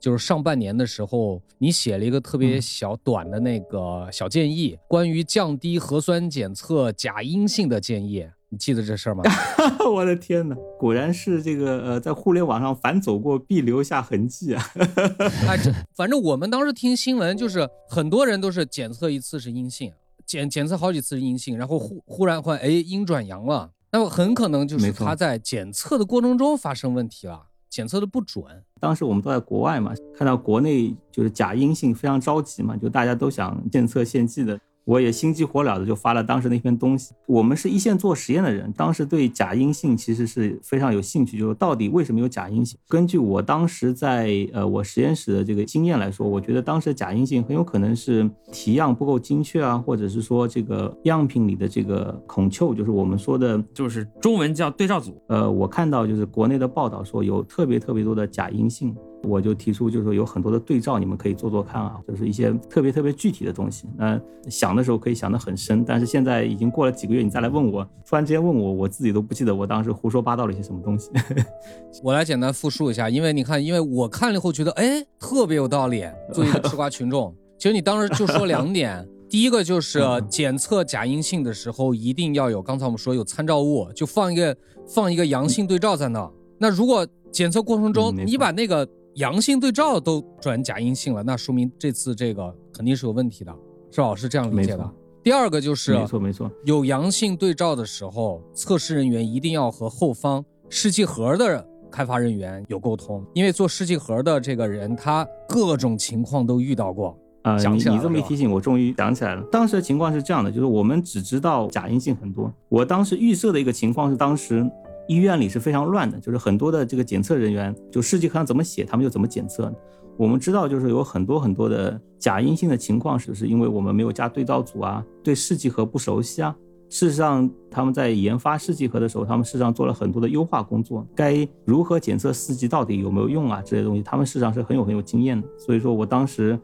[0.00, 9.24] 就是上半年的时候，你写了一个特别嗯小短的那个小建议，关于降低核酸检测假阴性的建议，你记得这事儿吗？
[9.92, 14.64] 我的天哪，果然是这个呃，在互联网上凡走过必留下痕迹啊。
[15.48, 19.92] 哎，这 反正我们当时听新闻，就是很多人都是检测一次是阴性，
[20.24, 28.44] 检检测好几次是阴性，然后忽忽然换哎阴转阳了，那么很可能就是他在检测的过程中发生问题了，检测的不准。
[28.80, 34.56] 当时我们都在国外嘛，看到国内就是假阴性非常着急嘛，就大家都想见测献祭的。
[34.84, 37.14] 我也心急火燎的就发了当时那篇东西。
[37.26, 42.78] 我们是一线做实验的人，当时对假阴性其实是非常有兴趣，就是到底为什么有假阴性？
[42.88, 58.94] 根据我当时在呃我实验室的这个经验来说，我觉得当时的假阴性很有可能是提样不够精确啊，或者是说这个样品里的这个孔丘，就是我们说的就是中文叫对照组，呃，我看到就是国内的报道说有特别特别多的假阴性，
[59.24, 63.86] 我就提出就是说有很多的对照，你们可以做做看啊，就是一些特别特别具体的东西。
[63.96, 71.10] 那想的时候可以想得很深，但是现在已经过了几个月，你再来问我，突然之间问我，我自己都不记得我当时胡说八道了一些什么东西。
[72.02, 76.04] 我来简单复述一下，因为你看，因为我看了以后觉得，哎，特别有道理。
[76.32, 84.56] 作为一个吃瓜群众，其实你当时就说两点，第一个就是嗯检测假阴性的时候，一定要有刚才我们说有参照物，就放一个
[84.86, 86.30] 放一个阳性对照在那。
[86.58, 93.54] 那如果检测过程中你把那个阳性对照都转假阴性了，那说明这次这个肯定是有问题的，
[93.92, 94.08] 是吧？
[94.08, 94.90] 我是这样理解的。
[95.22, 107.16] 第二个就是没错没错，有阳性对照的时候，测试人员一定要和后方试剂盒的开发人员有沟通，因为做试剂盒的这个人，他各种情况都遇到过。
[107.44, 109.42] 呃，想你你这么一提醒，我终于想起来了。
[109.52, 112.52] 当时的情况是这样的，就是我们只知道假阴性很多。
[112.68, 114.68] 我当时预设的一个情况是，当时
[115.06, 119.72] 医院里是非常乱的，就是很多的这个检测人员，就试剂盒上怎么写，他们就怎么检测。
[120.16, 126.54] 我们知道，就是有很多很多的假阴性的情况，是是因为我们没有加对照组啊，对试剂盒不熟悉啊。
[126.88, 135.48] 事实上，他们在研发试剂盒的时候，他们事实上做了很多的优化工作，该如何检测试剂到底有没有用啊，这些东西，他们事实上是很有很有经验的。
[135.58, 136.56] 所以说我当时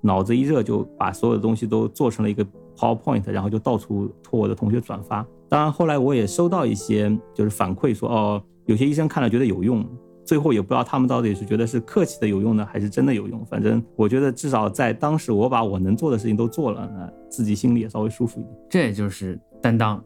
[0.00, 5.26] 脑子一热，就把所有的东西都做成了一个 PowerPoint，然后就到处托我的同学转发。
[5.52, 9.86] 当然，后来我也收到一些就是反馈说，哦，有些医生看了觉得有用，
[10.24, 13.44] 最后也不知道他们到底是觉得是客气的有用呢，还是真的有用。
[13.44, 18.54] 反正我觉得至少在当时，我把我能做的事情都做了，那自己心里也稍微舒服一点。
[18.70, 20.02] 这就是担当，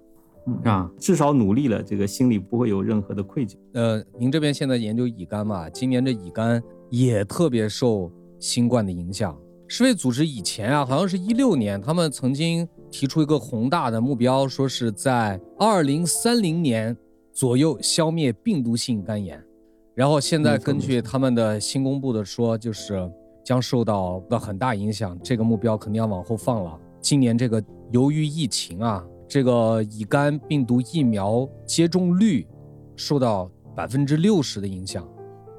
[0.49, 0.91] 嗯是吧？
[0.99, 3.55] 至少努力了，这个心里不会有任何的愧疚。
[3.75, 5.71] 呃，您这边现在研究乙肝嘛？
[5.71, 9.39] 今年这乙肝也特别受新冠的影响。
[9.69, 16.96] 世卫组织以前啊，好像是一六年，他们曾经提出一个宏大的目标，说是在二零三零年
[17.33, 19.42] 左右消灭病毒性肝炎。
[19.94, 23.11] 然后现在根据他们的新公布的说，就是
[23.44, 26.79] 将受到到很大影响，这个目标肯定要往后放了。
[27.00, 32.46] 今年这个由于疫情啊，这个乙肝病毒疫苗接种率
[32.94, 35.06] 受到百分之六十的影响，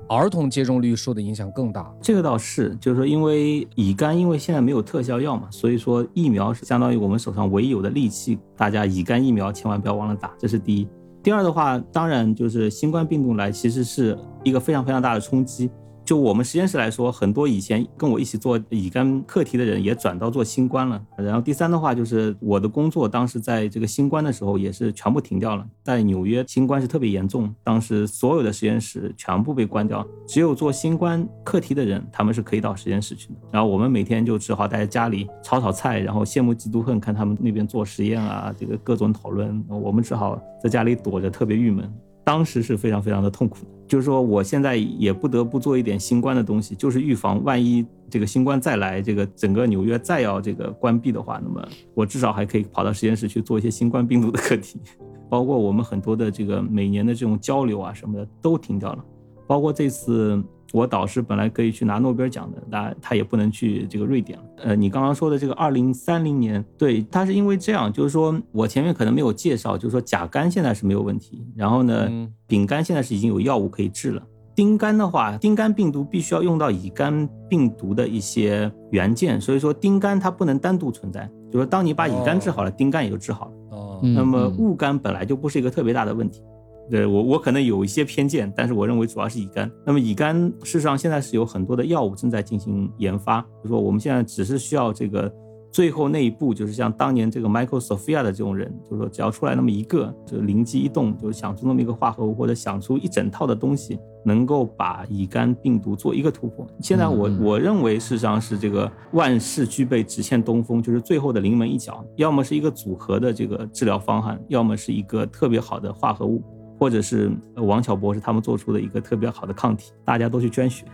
[0.07, 1.91] 儿童接种率受的影响更大。
[2.01, 8.37] 这个倒是，就是说，因为乙肝，因为现在没有特效药嘛，所以说疫苗是相当于我们手上唯有的利器。
[8.55, 10.87] 大家乙肝疫苗千万不要忘了打，这是第一。
[11.21, 15.69] 第二的话，当然就是新冠病毒来，其实是一个非常非常大的冲击。
[16.07, 21.05] 就我们实验室来说，很多以前跟我一起做乙肝课题的人也转到做新冠了。
[21.17, 25.67] 然后第三的话就是我的工作当时在这个新冠的时候也是全部停掉了。
[25.83, 33.35] 在纽约新冠是特别严重，当时所有的实验室全部被关掉，只有做新冠课题的人他们是可以到实验室去的。
[33.51, 41.93] 然后我们每天就只好待在家里炒炒菜，然后羡慕嫉妒恨看他们那边做实验啊，这个各种讨论，我们只好在家里躲着，特别郁闷。
[42.27, 54.77] 当时是非常非常的痛苦的，就是说我现在也不得不做一点新冠的东西，就是预防万一这个新冠再来，这个整个纽约再要这个关闭的话，那么我至少还可以跑到实验室去做一些新冠病毒的课题，
[55.31, 59.05] 包括我们很多的这个每年的这种交流啊什么的都停掉了，
[59.47, 60.43] 包括这次。
[60.73, 64.45] 我导师本来可以去拿诺贝尔奖的，那他也不能去这个瑞典了。
[64.63, 72.09] 呃，你刚刚说的这个二零三零年，对，他是因为这样，就是说我前面可能没有介绍，就是说甲肝现在是没有问题，然后呢，
[72.47, 74.21] 丙肝现在是已经有药物可以治了。
[74.55, 83.51] 丁肝的话，丁肝病毒必须要用到乙肝病毒的一些元件，所以说丁肝它不能单独存在，就是说当你把乙肝治好了，丁肝也就治好了。
[83.69, 86.41] 哦，那么戊肝本来就不是一个特别大的问题。
[86.89, 89.69] 对我，我可能有一些偏见，但是我认为主要是乙肝。
[89.85, 95.31] 那么乙肝事实上现在是有很多的药物正在进行研发，就说我们现在只是需要这个
[95.69, 106.65] 最后那一步，就是像当年这个 Michael Sophia 的这种人，就是说只要出来那么一个，就灵机一动，就想出那么一个化合物，或者想出一整套的东西，能够把乙肝病毒做一个突破。
[106.81, 116.41] 现在我我认为事实上是这个万事俱备，只欠东风，就是最后的临门一脚，要么是一个组合的这个治疗方案，要么是一个特别好的化合物。
[116.77, 120.85] 或者是王巧博士他们做出的一个特别好的抗体，大家都去捐血。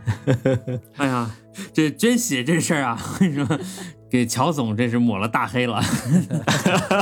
[0.97, 1.29] 哎呀，
[1.73, 3.59] 这捐血这事儿啊，为什么
[4.09, 5.81] 给乔总这是抹了大黑了？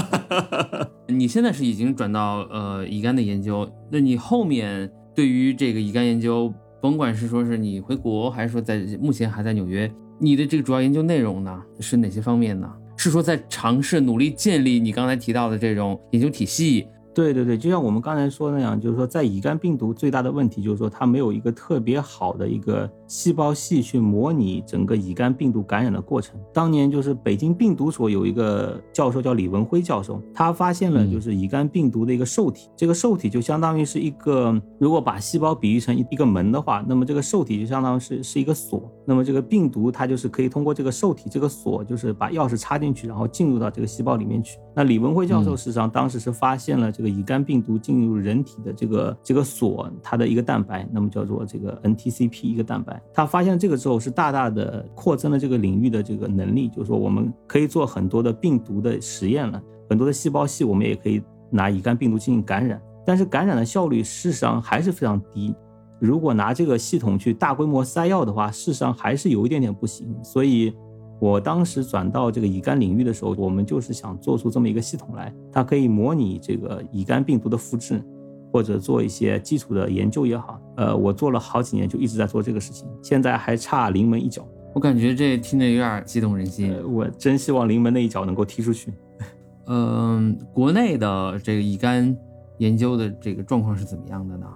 [1.08, 12.68] 你现在是已经转到呃乙肝的研究，那你后面对于这个乙肝研究，甭管是说是你回国，还是说在目前还在纽约，你的这个主要研究内容呢是哪些方面呢？
[12.98, 16.88] 是说在尝试努力建立你刚才提到的这种研究体系？
[17.14, 26.40] 对对对，就像我们刚才说那样，就是说，在乙肝病毒最大的问题就是说，它没有一个特别好的一个细胞系去模拟整个乙肝病毒感染的过程。
[26.54, 44.58] 当年就是北京病毒所有一个教授叫李文辉教授，他发现了就是乙肝病毒的一个受体，这个受体就相当于是一个，如果把细胞比喻成一一个门的话，那么这个受体就相当于是是一个锁，那么这个病毒它就是可以通过这个受体这个锁，就是把钥匙插进去，然后进入到这个细胞里面去。
[44.74, 53.02] 那李文辉教授实际上当时是发现了这个乙肝病毒进入人体的这个这个锁，它的一个蛋白，那么叫做这个 NTCP 一个蛋白。
[53.12, 65.56] 他发现这个之后是大大的扩增了这个领域的这个能力，就是说我们可以做很多的病毒的实验了，很多的细胞系我们也可以拿乙肝病毒进行感染，但是感染的效率事实上还是非常低。
[66.00, 70.72] 如果拿这个系统去大规模塞药的话，事实上还是有一点点不行，所以。
[71.22, 78.04] 我当时转到这个乙肝领域的时候，我们就是想做出这么一个系统来，它可以模拟这个乙肝病毒的复制，
[78.52, 80.60] 或者做一些基础的研究也好。
[80.78, 84.44] 呃，我做了好几年，就一直在做这个事情，现在还差临门一脚。
[84.74, 88.92] 我感觉这听着有点激动人心，我真希望临门那一脚能够踢出去。
[89.68, 92.18] 嗯，国内的这个乙肝
[92.58, 94.48] 研究的这个状况是怎么样的呢？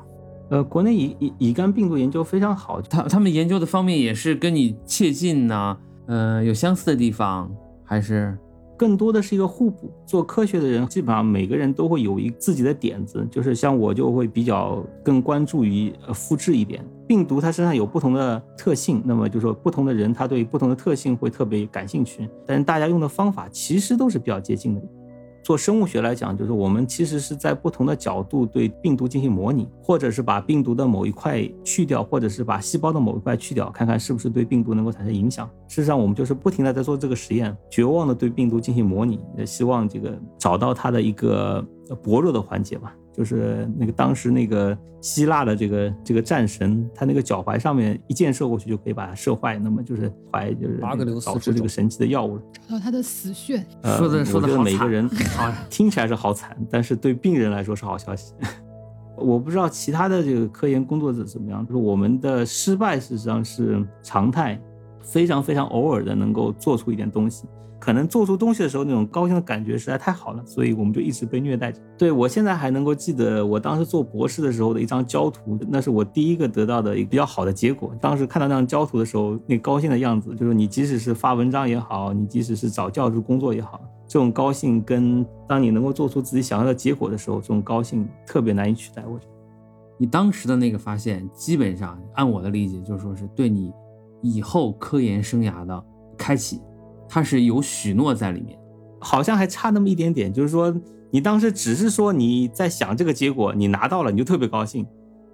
[0.49, 5.77] 呃，国内乙乙乙肝病毒研究非常好，他他们研究的方面也是跟你切近呢。
[6.07, 7.49] 呃，有相似的地方，
[7.83, 8.37] 还是
[8.77, 9.91] 更多的是一个互补。
[10.05, 16.83] 做科学的人，基本上每个人都会有一自己的点子，就是像我就会比较更关注于呃复制一点。
[17.07, 24.81] 病毒它身上有不同的特性，那么就说不同的人他对不同的特性会特别感兴趣，但是大家用的方法其实都是比较接近的。
[25.45, 35.47] 做生物学来讲，就是我们其实是在不同的角度对病毒进行模拟，或者是把病毒的某一块去掉，或者是把细胞的某一块去掉，看看是不是对病毒能够产生影响。
[35.67, 41.63] 事实上，我们就是不停的在做这个实验，绝望的对病毒进行模拟，也希望这个找到它的一个
[42.01, 42.91] 薄弱的环节吧。
[43.15, 50.79] 就是那个当时那个希腊的这个这个战神，他那个脚踝上面一箭射过去就可以把它射坏，那么就是怀就是
[51.25, 52.37] 导致这个神奇的药物，
[52.67, 53.63] 找到他的死穴。
[53.97, 55.09] 说的说的每个人
[55.69, 58.33] 听起来是好惨，但是对病人来说是好消息。
[59.17, 64.59] 我不知道其他的这个科研工作者怎么样，就是我们的失败事实上是常态，
[65.01, 67.45] 非常非常偶尔的能够做出一点东西。
[67.85, 71.79] 可能做出东西的时候，那种高兴的感觉实在太好了，所以我们就一直被虐待着。
[71.95, 77.95] 对我现在还能够记得我当时做博士的时候的一张胶图，那是我第一个得到的一个比较好的结果。
[78.01, 89.03] 当时看到那张胶图的时候，那高兴的样子，就是你即使是发文章也好，你即使是找教职工作也好，这种高兴跟当你能够做出自己想要的结果的时候，这种高兴特别难以取代。
[89.05, 89.31] 我觉得。
[89.99, 93.71] 你当时的那个发现，基本上按我的理解，就是说是对你
[94.23, 95.85] 以后科研生涯的
[96.17, 96.59] 开启，
[97.07, 98.57] 它是有许诺在里面。
[98.99, 100.75] 好像还差那么一点点，就是说
[101.11, 104.83] 你当时只是说你在想这个结果，你拿到了你就特别高兴，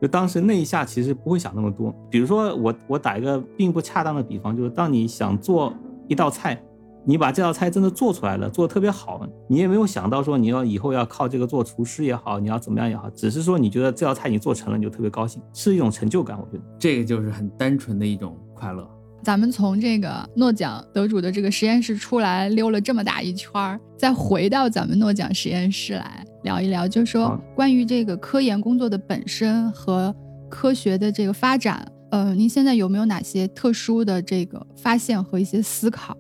[0.01, 1.95] 就当时那一下其实不会想那么多。
[2.09, 5.73] 比如说我我打一个并不恰当的比方，就是当你想做
[6.09, 6.61] 一道菜，
[7.05, 16.37] 你把这道菜真的做出来了，做的特别好，你也没有想到说你要以后要靠这个做厨师也好，你要怎么样也好，只是说你觉得这道菜你做成了，你就特别高兴，是一种成就感。
[16.37, 18.85] 我觉得这个就是很单纯的一种快乐。
[19.23, 30.13] 咱们从这个诺奖得主的这个实验室出来溜了这么大一圈儿，再回到咱们诺奖实验室来聊一聊，就是说关于这个科研工作的本身和
[30.49, 36.17] 科学的这个发展，呃，您现在有没有哪些特殊的这个发现和一些思考？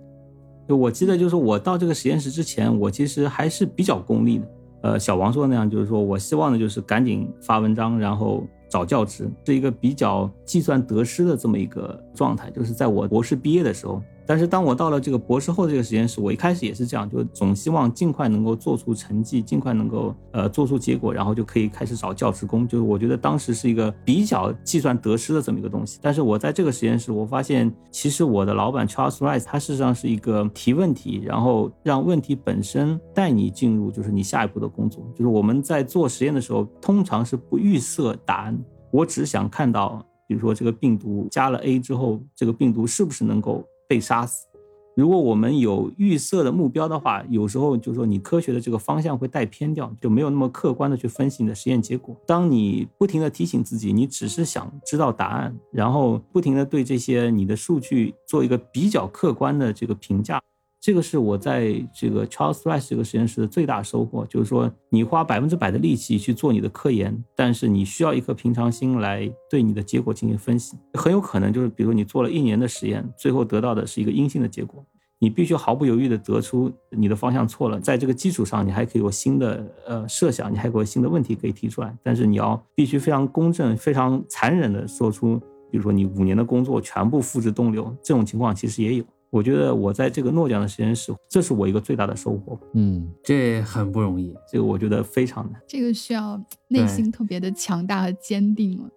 [0.69, 4.47] 就我记得，就是我到这个实验室之前，我其实还是比较功利的。
[4.83, 8.43] 呃，小王说的那样，就是说我希望的就是赶紧发文章，然后。
[8.71, 14.01] 找教职是一个比较计算得失的这么一个状态，就是在我博士毕业的时候。
[14.31, 22.65] 但是当我到了这个博士后这个实验室，我一开始也是这样，就总希望尽快能够做出成绩，尽快能够呃做出结果，然后就可以开始找教职工。
[22.65, 25.99] 就是我觉得当时是一个比较计算得失的这么一个东西。
[26.01, 35.05] 但是我在这个实验室，我发现其实我的老板 Charles Rice 他事实上是一个提问题，然后让问题本身带你进入就是你下一步的工作。
[35.13, 38.57] 就是我们在做实验的时候，通常是不预设答案。
[38.93, 43.61] 我只想看到，比如说这个病毒加了 A 之后，这个病毒是不是能够
[43.91, 44.47] 被杀死？
[44.95, 52.15] 如果我们有预设的目标的话，有时候就是说你科学的这个方向会带偏掉，就没有那么客观的去分析你的实验结果。
[52.25, 60.41] 当你不停的提醒自己，你只是想知道答案，然后不停的对这些你的数据做一个比较客观的这个评价。
[60.81, 70.75] 这个是我在这个 Charles Rice 这个实验室的最大收获，就是说你花百分之百的力气去做你的科研，但是你需要一颗平常心来对你的结果进行分析。
[70.95, 74.83] 很有可能就是，比如你做了一年的实验，最后得到的是一个阴性的结果，
[75.19, 89.05] 你必须毫不犹豫地得出你的方向错了，在这个基础上，你还可以有新的呃设想，你还有新的问题可以提出来，但是你要必须非常公正、非常残忍地说出，比如说你五年的工作全部付之东流，这种情况其实也有。
[89.31, 92.59] 我觉得我在这个诺奖的实验室，这是我一个最大的收获。
[92.73, 95.61] 嗯，这很不容易，这个我觉得非常难。
[95.65, 98.89] 这个需要内心特别的强大和坚定了。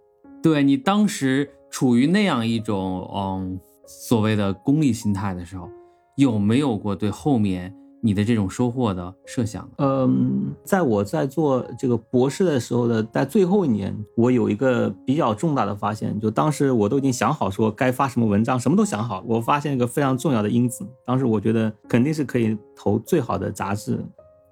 [0.43, 5.71] 对你当时处于那样一种嗯所谓的功利心态的时候，
[6.17, 7.75] 有没有过对后面？
[8.05, 19.25] 你的这种收获的设想，嗯，在我在做这个博士的时候的，在最后一年，我有一个比较重大的发现，就当时我都已经想好说该发什么文章，什么都想好。
[19.27, 23.99] 我发现一个非常重要的因子，当时我觉得肯定是可以投最好的杂志。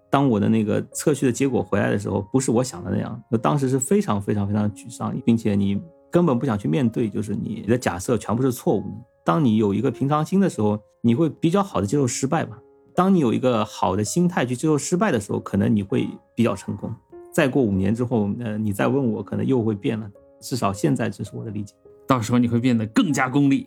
[0.09, 5.78] 当我的那个测序的结果回来的时候，不是我想的那样，我当时是非常非常非常沮丧，并且你
[6.11, 8.96] 根本不想去面对，就是你的假设全部是错误的。
[9.26, 12.59] 当你有一个平常心的时候，你会比较好的接受失败吧。
[12.95, 16.95] 当你有一个好的心态去接受失败的时候，可能你会比较成功。
[17.32, 20.11] 再过五年之后，呃，你再问我，可能又会变了。
[20.40, 21.74] 至少现在这是我的理解。
[22.07, 23.66] 到时候你会变得更加功利，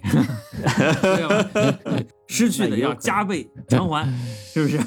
[2.28, 4.06] 失去的要加倍偿还，
[4.54, 4.78] 是不是？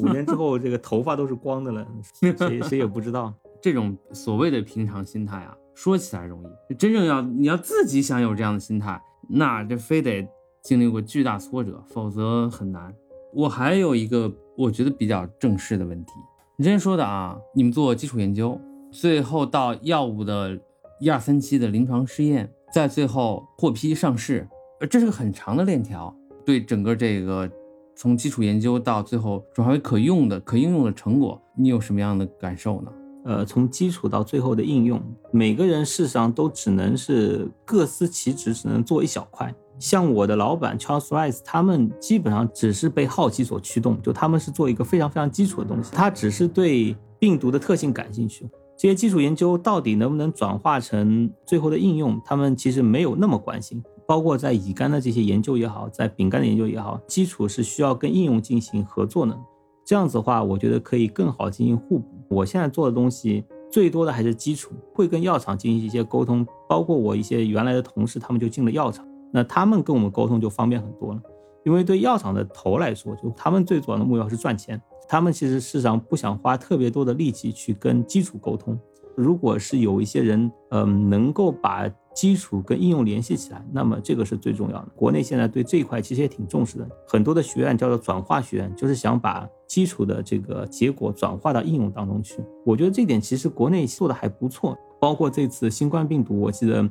[0.00, 1.86] 五年之后，这个头发都是光的了，
[2.18, 3.32] 谁谁也不知道。
[3.62, 10.26] 这种所谓的平常心态啊，说起来容易，真正要你要自己想有这样的心态，那这非得
[10.64, 12.92] 经历过巨大挫折，否则很难。
[13.32, 16.12] 我还有一个我觉得比较正式的问题，
[16.56, 18.60] 你之前说的啊，你们做基础研究，
[18.90, 20.58] 最后到药物的
[21.00, 24.48] 一二三期的临床试验，在最后获批上市，
[24.80, 26.14] 呃，这是个很长的链条，
[26.44, 27.48] 对整个这个
[27.94, 32.92] 从基础研究到最后转化为可用的、可应用的成果，你有什么样的感受呢？
[33.22, 35.00] 呃，从基础到最后的应用，
[35.30, 39.54] 每个人事实上都只能是各司其职，只能做一小块。
[39.80, 48.48] 像我的老板 Charles Rice，他们基本上只是被好奇所驱动，就他们是做一个非常非常基础的东西，他只是对病毒的特性感兴趣。
[48.76, 53.82] 这些基础研究到底能不能转化成最后的应用，他们其实没有那么关心。
[54.06, 59.38] 包括在乙肝的这些研究也好，在丙肝的研究也好，基础是需要跟应用进行合作的。
[59.86, 62.06] 这样子的话，我觉得可以更好进行互补。
[62.28, 69.06] 我现在做的东西最多的还是基础，会跟药厂进行一些沟通，包括我一些原来的同事，他们就进了药厂。
[69.32, 71.22] 那他们跟我们沟通就方便很多了，
[71.64, 78.78] 因为对药厂的头来说，就他们最主要的目标是赚钱，他们其实事实上不想花特别多的力气去跟基础沟通。
[79.16, 84.88] 如果是有一些人，嗯，能够把基础跟应用联系起来，那么这个是最重要的。
[84.96, 92.42] 国内现在对这一块其实也挺重视的，很多的学院叫做转化学院，就是想把基础的这个结果转化到应用当中去。
[92.64, 94.76] 我觉得这点其实国内做的还不错。
[95.00, 96.86] 包括这次新冠病毒，我记得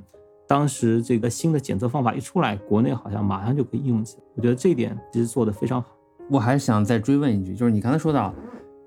[0.50, 4.24] 当时这个新的检测方法一出来，国内好像马上就可以应用起来。
[4.36, 5.90] 我觉得这一点其实做得非常好。
[6.28, 8.34] 我还想再追问一句，就是你刚才说到，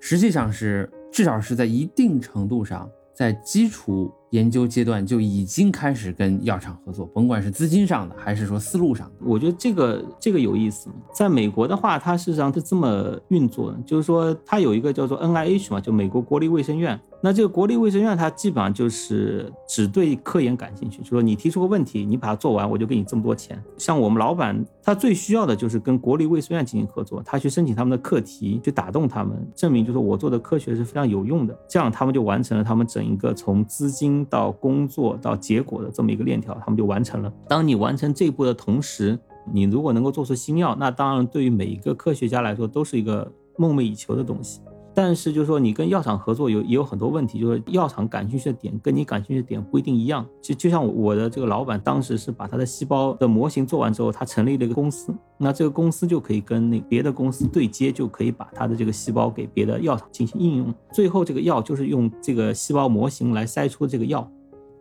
[0.01, 9.15] 实际上是至少是在一定程度上，在基础研究阶段就已经开始跟药厂合作，甭管是资金上的还是说思路上的。
[9.25, 10.91] 我觉得这个这个有意思。
[11.15, 17.01] 在美国的话，它事实上是这么运作的，就是说它有一个叫做 NIH 嘛，就美国国立卫生院。
[17.25, 23.63] 那这个国立卫生院，它基本上就是只对科研感兴趣，就说你提出个问题，你把它做完，我就给你这么多钱。
[23.79, 37.33] 像我们老板，他最需要的就是跟国立卫生院进行合作，他去申请他们的课题，去打动他们，证明就是我做的科学是非常有用的，这样他们就完成了他们整一个从资金到工作到结果的这么一个链条，他们就完成了。
[37.49, 39.17] 当你完成这一步的同时，
[39.53, 44.61] 你如果能够做出新药，那当然对于每一个科学家来说都是一个梦寐以求的东西。
[44.95, 50.27] 但是，就是说，你跟药厂合作有也有很多问题，就是药厂感兴趣的点跟你感兴趣的点不一定一样。
[50.41, 60.75] 就就像我的这个老板当时是把他的细胞的模型做完之后，他成立了一个公司，那这个公司就可以跟那别的公司对接，就可以把他的这个细胞给别的药厂进行应用。
[60.93, 64.29] 最后，这个药就是用这个细胞模型来筛出这个药。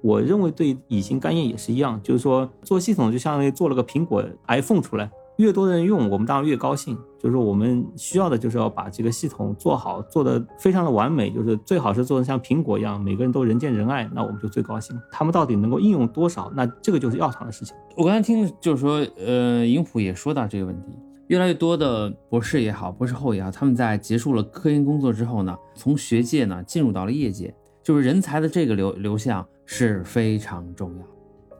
[0.01, 5.09] 我认为对乙型肝炎也是一样，就是说做系统就相当于做了个苹果 iPhone 出来。
[5.41, 6.97] 越多的人用，我们当然越高兴。
[7.19, 14.99] 就是我们需要的，就是要把这个系统做好，做的非常的完美，就是最好是做的像苹果一样，每个人都人见人爱，那我们就最高兴。
[15.11, 17.75] 他们到底能够应用多少，那这个就是药厂的事情。
[17.95, 20.87] 我刚才听就是说，呃，尹普也说到这个问题，
[21.27, 31.03] 越来越多的博士也好，博士后也好，他们在结束了科研工作之后呢，从学界呢进入到了业界，就是人才的这个流流向是非常重要。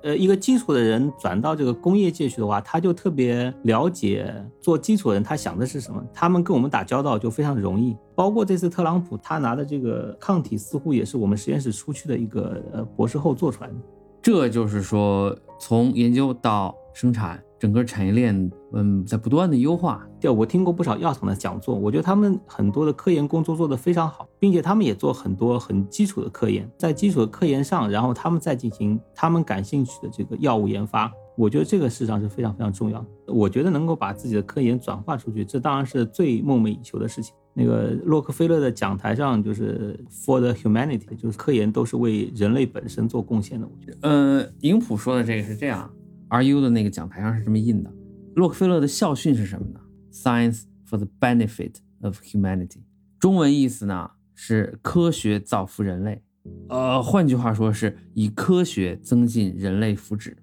[0.04, 7.95] 呃，一个基础的人转到这个工业界去的话，他就特别了解做基础的人他想的是什么，他们跟我们打交道就非常容易。
[8.16, 13.76] 包括这次特朗普他拿的这个抗体，似乎也是我们实验室出去的一个呃博士后做出来的。
[14.22, 20.03] 这就是说，从研究到生产，整个产业链，嗯，在不断的优化。
[20.20, 31.12] 对，我听过不少药厂的讲座，我觉得他们很多的科研工作做得非常好，并且他们也做很多很基础的科研，在基础的科研上，然后他们再进行他们感兴趣的这个药物研发。
[31.38, 33.05] 我觉得这个事实上是非常非常重要的。
[33.28, 37.36] 我觉得能够把自己的科研转化出去，这当然是最梦寐以求的事情。
[37.53, 43.68] 那个洛克菲勒的讲台上就是 For the humanity，就是科研都是为人类本身做贡献的。
[43.68, 45.88] 我觉得，呃，影普说的这个是这样
[46.32, 47.94] ，RU 的那个讲台上是这么印的。
[48.36, 49.80] 洛克菲勒的校训是什么呢
[50.12, 52.80] ？Science for the benefit of humanity。
[53.20, 56.24] 中文意思呢是科学造福人类，
[56.70, 60.34] 呃，换句话说是以科学增进人类福祉。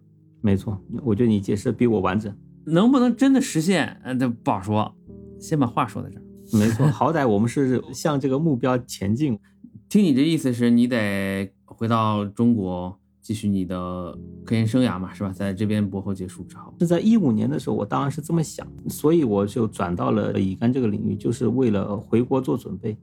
[0.41, 2.32] 没错，我觉得你解释比我完整。
[2.66, 3.99] 能不能真的实现？
[4.05, 4.95] 嗯，这不好说。
[5.41, 6.22] 先把话说在这儿。
[6.53, 9.39] 没错，好歹我们是向这个目标前进。
[9.89, 15.30] 听你这意思是你得回到中国继续你的科研生涯嘛，是吧？
[15.30, 22.96] 在这边博后结束之后，是在一五年的时候，我当然是这么想，所以我就转到了乙肝这个领域，就是为了回国做准备。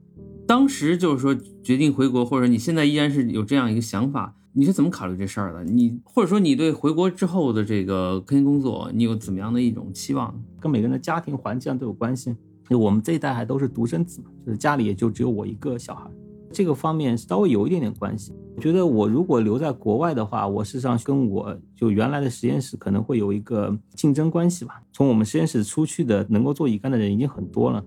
[0.44, 5.62] 当时就是说决定回国，或者你现在依然是有这样一个想法，你是怎么考虑这事儿的？
[5.62, 10.34] 你或者说你对回国之后的这个科研工作，你有怎么样的一种期望？
[10.58, 12.34] 跟每个人的家庭环境都有关系。
[12.68, 16.10] 就我们这一代还都是独生子嘛，就是家里也就只有我一个小孩，
[16.56, 18.32] 这个方面稍微有一点点关系。
[18.56, 24.80] 我觉得我如果留在国外的话，我事实上跟我就原来的实验室可能会有一个竞争关系吧。
[24.90, 27.84] 从我们实验室出去的能够做乙肝的人已经很多了，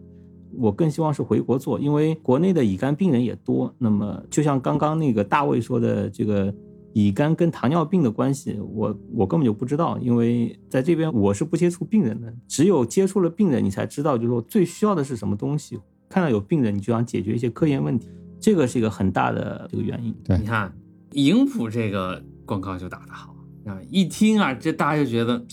[0.55, 3.73] 我更希望是回国做，因为国内的乙肝病人也多。
[3.79, 6.53] 那么就像刚刚那个大卫说的这个。
[6.93, 15.79] 乙肝跟糖尿病的关系，我我根本就不知道，因为在这边我是不接触病人的，只有接触了病人，你才知道，就是说最需要的是什么东西。
[16.09, 18.09] 看到有病人，你就想解决一些科研问题，
[18.39, 20.13] 这个是一个很大的这个原因。
[20.23, 20.73] 对，你看，
[21.11, 23.35] 营普这个广告就打得好
[23.65, 23.79] 啊！
[23.89, 25.43] 一听啊，这大家就觉得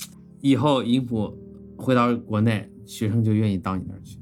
[0.41, 1.37] 以后营普
[1.77, 4.19] 回到国内，学生就愿意到你那儿去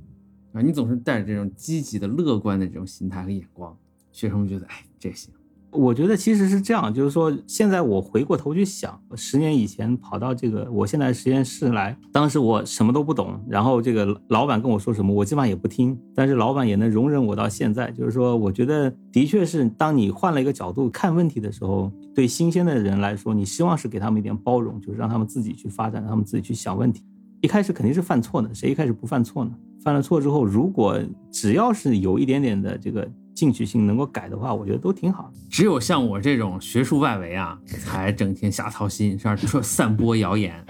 [0.53, 0.63] 啊！
[0.63, 3.77] 你总是带着这种积极的、乐观的这种心态和眼光，
[4.11, 5.33] 学生觉得，哎，这行。
[5.75, 17.91] 我觉得其实是这样，就是说，现在我回过头去想，十年以前跑到这个我现在实验室来，当时我什么都不懂，然后这个老板跟我说什么，我基本上也不听，但是老板也能容忍我到现在。
[17.91, 27.03] 就是说，我觉得的确是，当你换了一个角度看问题的时候，对新鲜的人来说，你希望是给他们一点包容，就是让他们自己去发展，让他们自己去想问题。
[27.41, 29.51] 一开始肯定是犯错的，谁一开始不犯错呢？
[29.83, 30.99] 犯了错之后，如果
[31.31, 33.07] 只要是有一点点的这个。
[33.35, 35.33] 进取心能够改的话，我觉得都挺好。
[35.51, 39.35] 只有像我这种学术外围啊，才整天瞎操心，是吧？
[39.35, 40.65] 说散播谣言。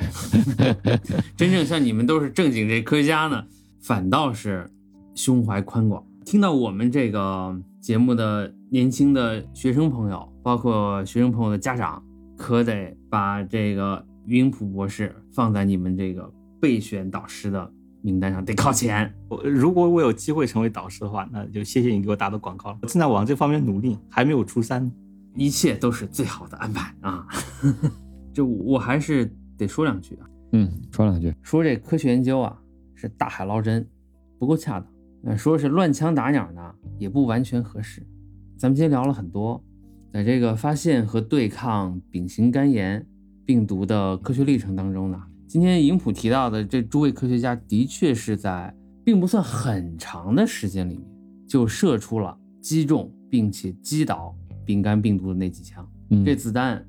[1.37, 3.45] 真正像你们都是正经这科学家呢，
[3.81, 4.69] 反倒是
[5.15, 6.03] 胸怀宽广。
[6.25, 12.03] 听到我们这个节目的年轻的学生朋友，包括学生朋友的家长，
[12.37, 17.71] 可得把这个云普博士放在你们这个备选导师的
[18.05, 19.11] 名单上，得靠前。
[19.29, 22.79] 我如果我有机会成为导师的话，那就谢谢你给我打的广告了。
[22.83, 24.91] 我正在往这方面努力，还没有初三。
[25.37, 27.27] 一切都是最好的安排啊！
[28.33, 30.27] 就我还是得说两句啊。
[30.53, 31.35] 嗯，说两句。
[31.43, 32.57] 说这科学研究啊
[32.95, 33.85] 是大海捞针，
[34.39, 34.89] 不够恰当。
[35.25, 38.07] 呃，说是乱枪打鸟呢，也不完全合适。
[38.57, 39.61] 咱们今天聊了很多，
[40.13, 43.05] 在这个发现和对抗丙型肝炎
[43.45, 45.21] 病毒的科学历程当中呢，
[45.55, 48.75] 今天尹普提到的这诸位科学家的确是在
[49.05, 51.07] 并不算很长的时间里面，
[51.47, 54.35] 就射出了击中并且击倒
[54.65, 55.89] 丙肝病毒的那几枪。
[56.11, 56.85] 嗯这子弹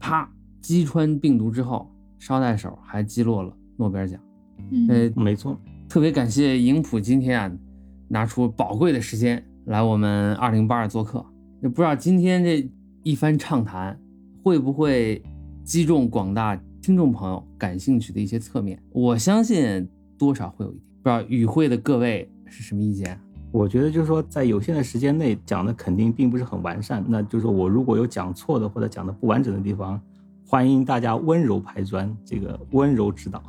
[0.00, 0.28] 啪
[0.60, 1.88] 击穿病毒之后，
[2.18, 4.20] 捎带手还击落了诺贝尔奖。
[4.72, 5.56] 嗯，呃，没错，
[5.88, 7.48] 特别感谢影普今天啊，
[8.08, 11.24] 拿出宝贵的时间来我们二零八二做客。
[11.60, 12.68] 那不知道今天这
[13.04, 13.96] 一番畅谈
[14.42, 15.22] 会不会
[15.62, 19.86] 击中广大听众朋友感兴趣的一些侧面，我相信
[20.16, 20.82] 多少会有一点。
[21.02, 23.20] 不知道与会的各位是什么意见？
[23.52, 27.04] 我觉得就是说，在有限的时间内讲的肯定并不是很完善。
[27.06, 30.00] 那就是说我如果有讲错的或者讲的不完整的地方，
[30.46, 33.42] 欢迎大家温柔拍砖，这个温柔指导。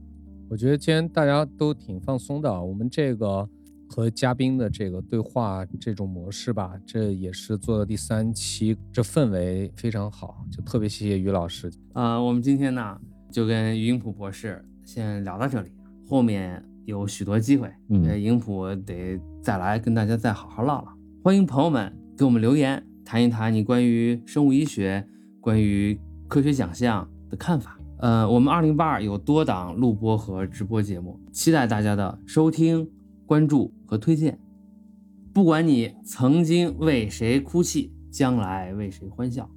[0.50, 3.48] 我觉得今天大家都挺放松的啊，我们这个
[3.92, 11.70] 和嘉宾的这个对话这种模式吧，这也是做的第三期，这氛围非常好，就特别谢谢于老师。
[11.92, 12.98] 呃，我们今天呢
[13.30, 15.70] 就跟于英普博士先聊到这里，
[16.08, 20.88] 后面有许多机会，嗯呃，英普得再来跟大家再好好唠唠。
[21.22, 25.06] 欢迎朋友们给我们留言，谈一谈你关于生物医学、
[25.38, 27.78] 关于科学奖项的看法。
[27.98, 32.90] 呃，我们二零八二有多档录播和直播节目，期待大家的收听、
[33.26, 34.38] 关注和推荐。
[35.34, 39.50] 不管你曾经为谁哭泣，将来为谁欢笑，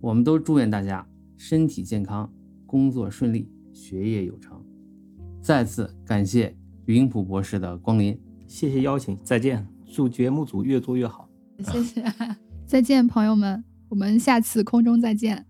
[0.00, 1.04] 我们都祝愿大家
[1.36, 2.32] 身体健康，
[2.66, 4.64] 工作顺利，学业有成。
[5.42, 6.56] 再次感谢
[6.86, 8.16] 云普博士的光临。
[8.46, 11.28] 谢谢邀请，再见，祝节目组越做越好。
[11.64, 12.04] 谢谢，
[12.64, 15.44] 再见，朋友们，我们下次空中再见。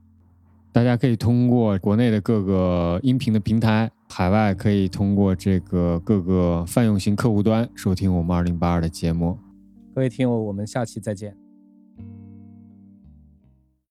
[0.72, 9.38] 大家可以通过国内的各个音频的平台，海外可以通过这个各个泛用型客户端收听我们二零八二的节目。
[9.94, 11.47] 各位听友，我们下期再见。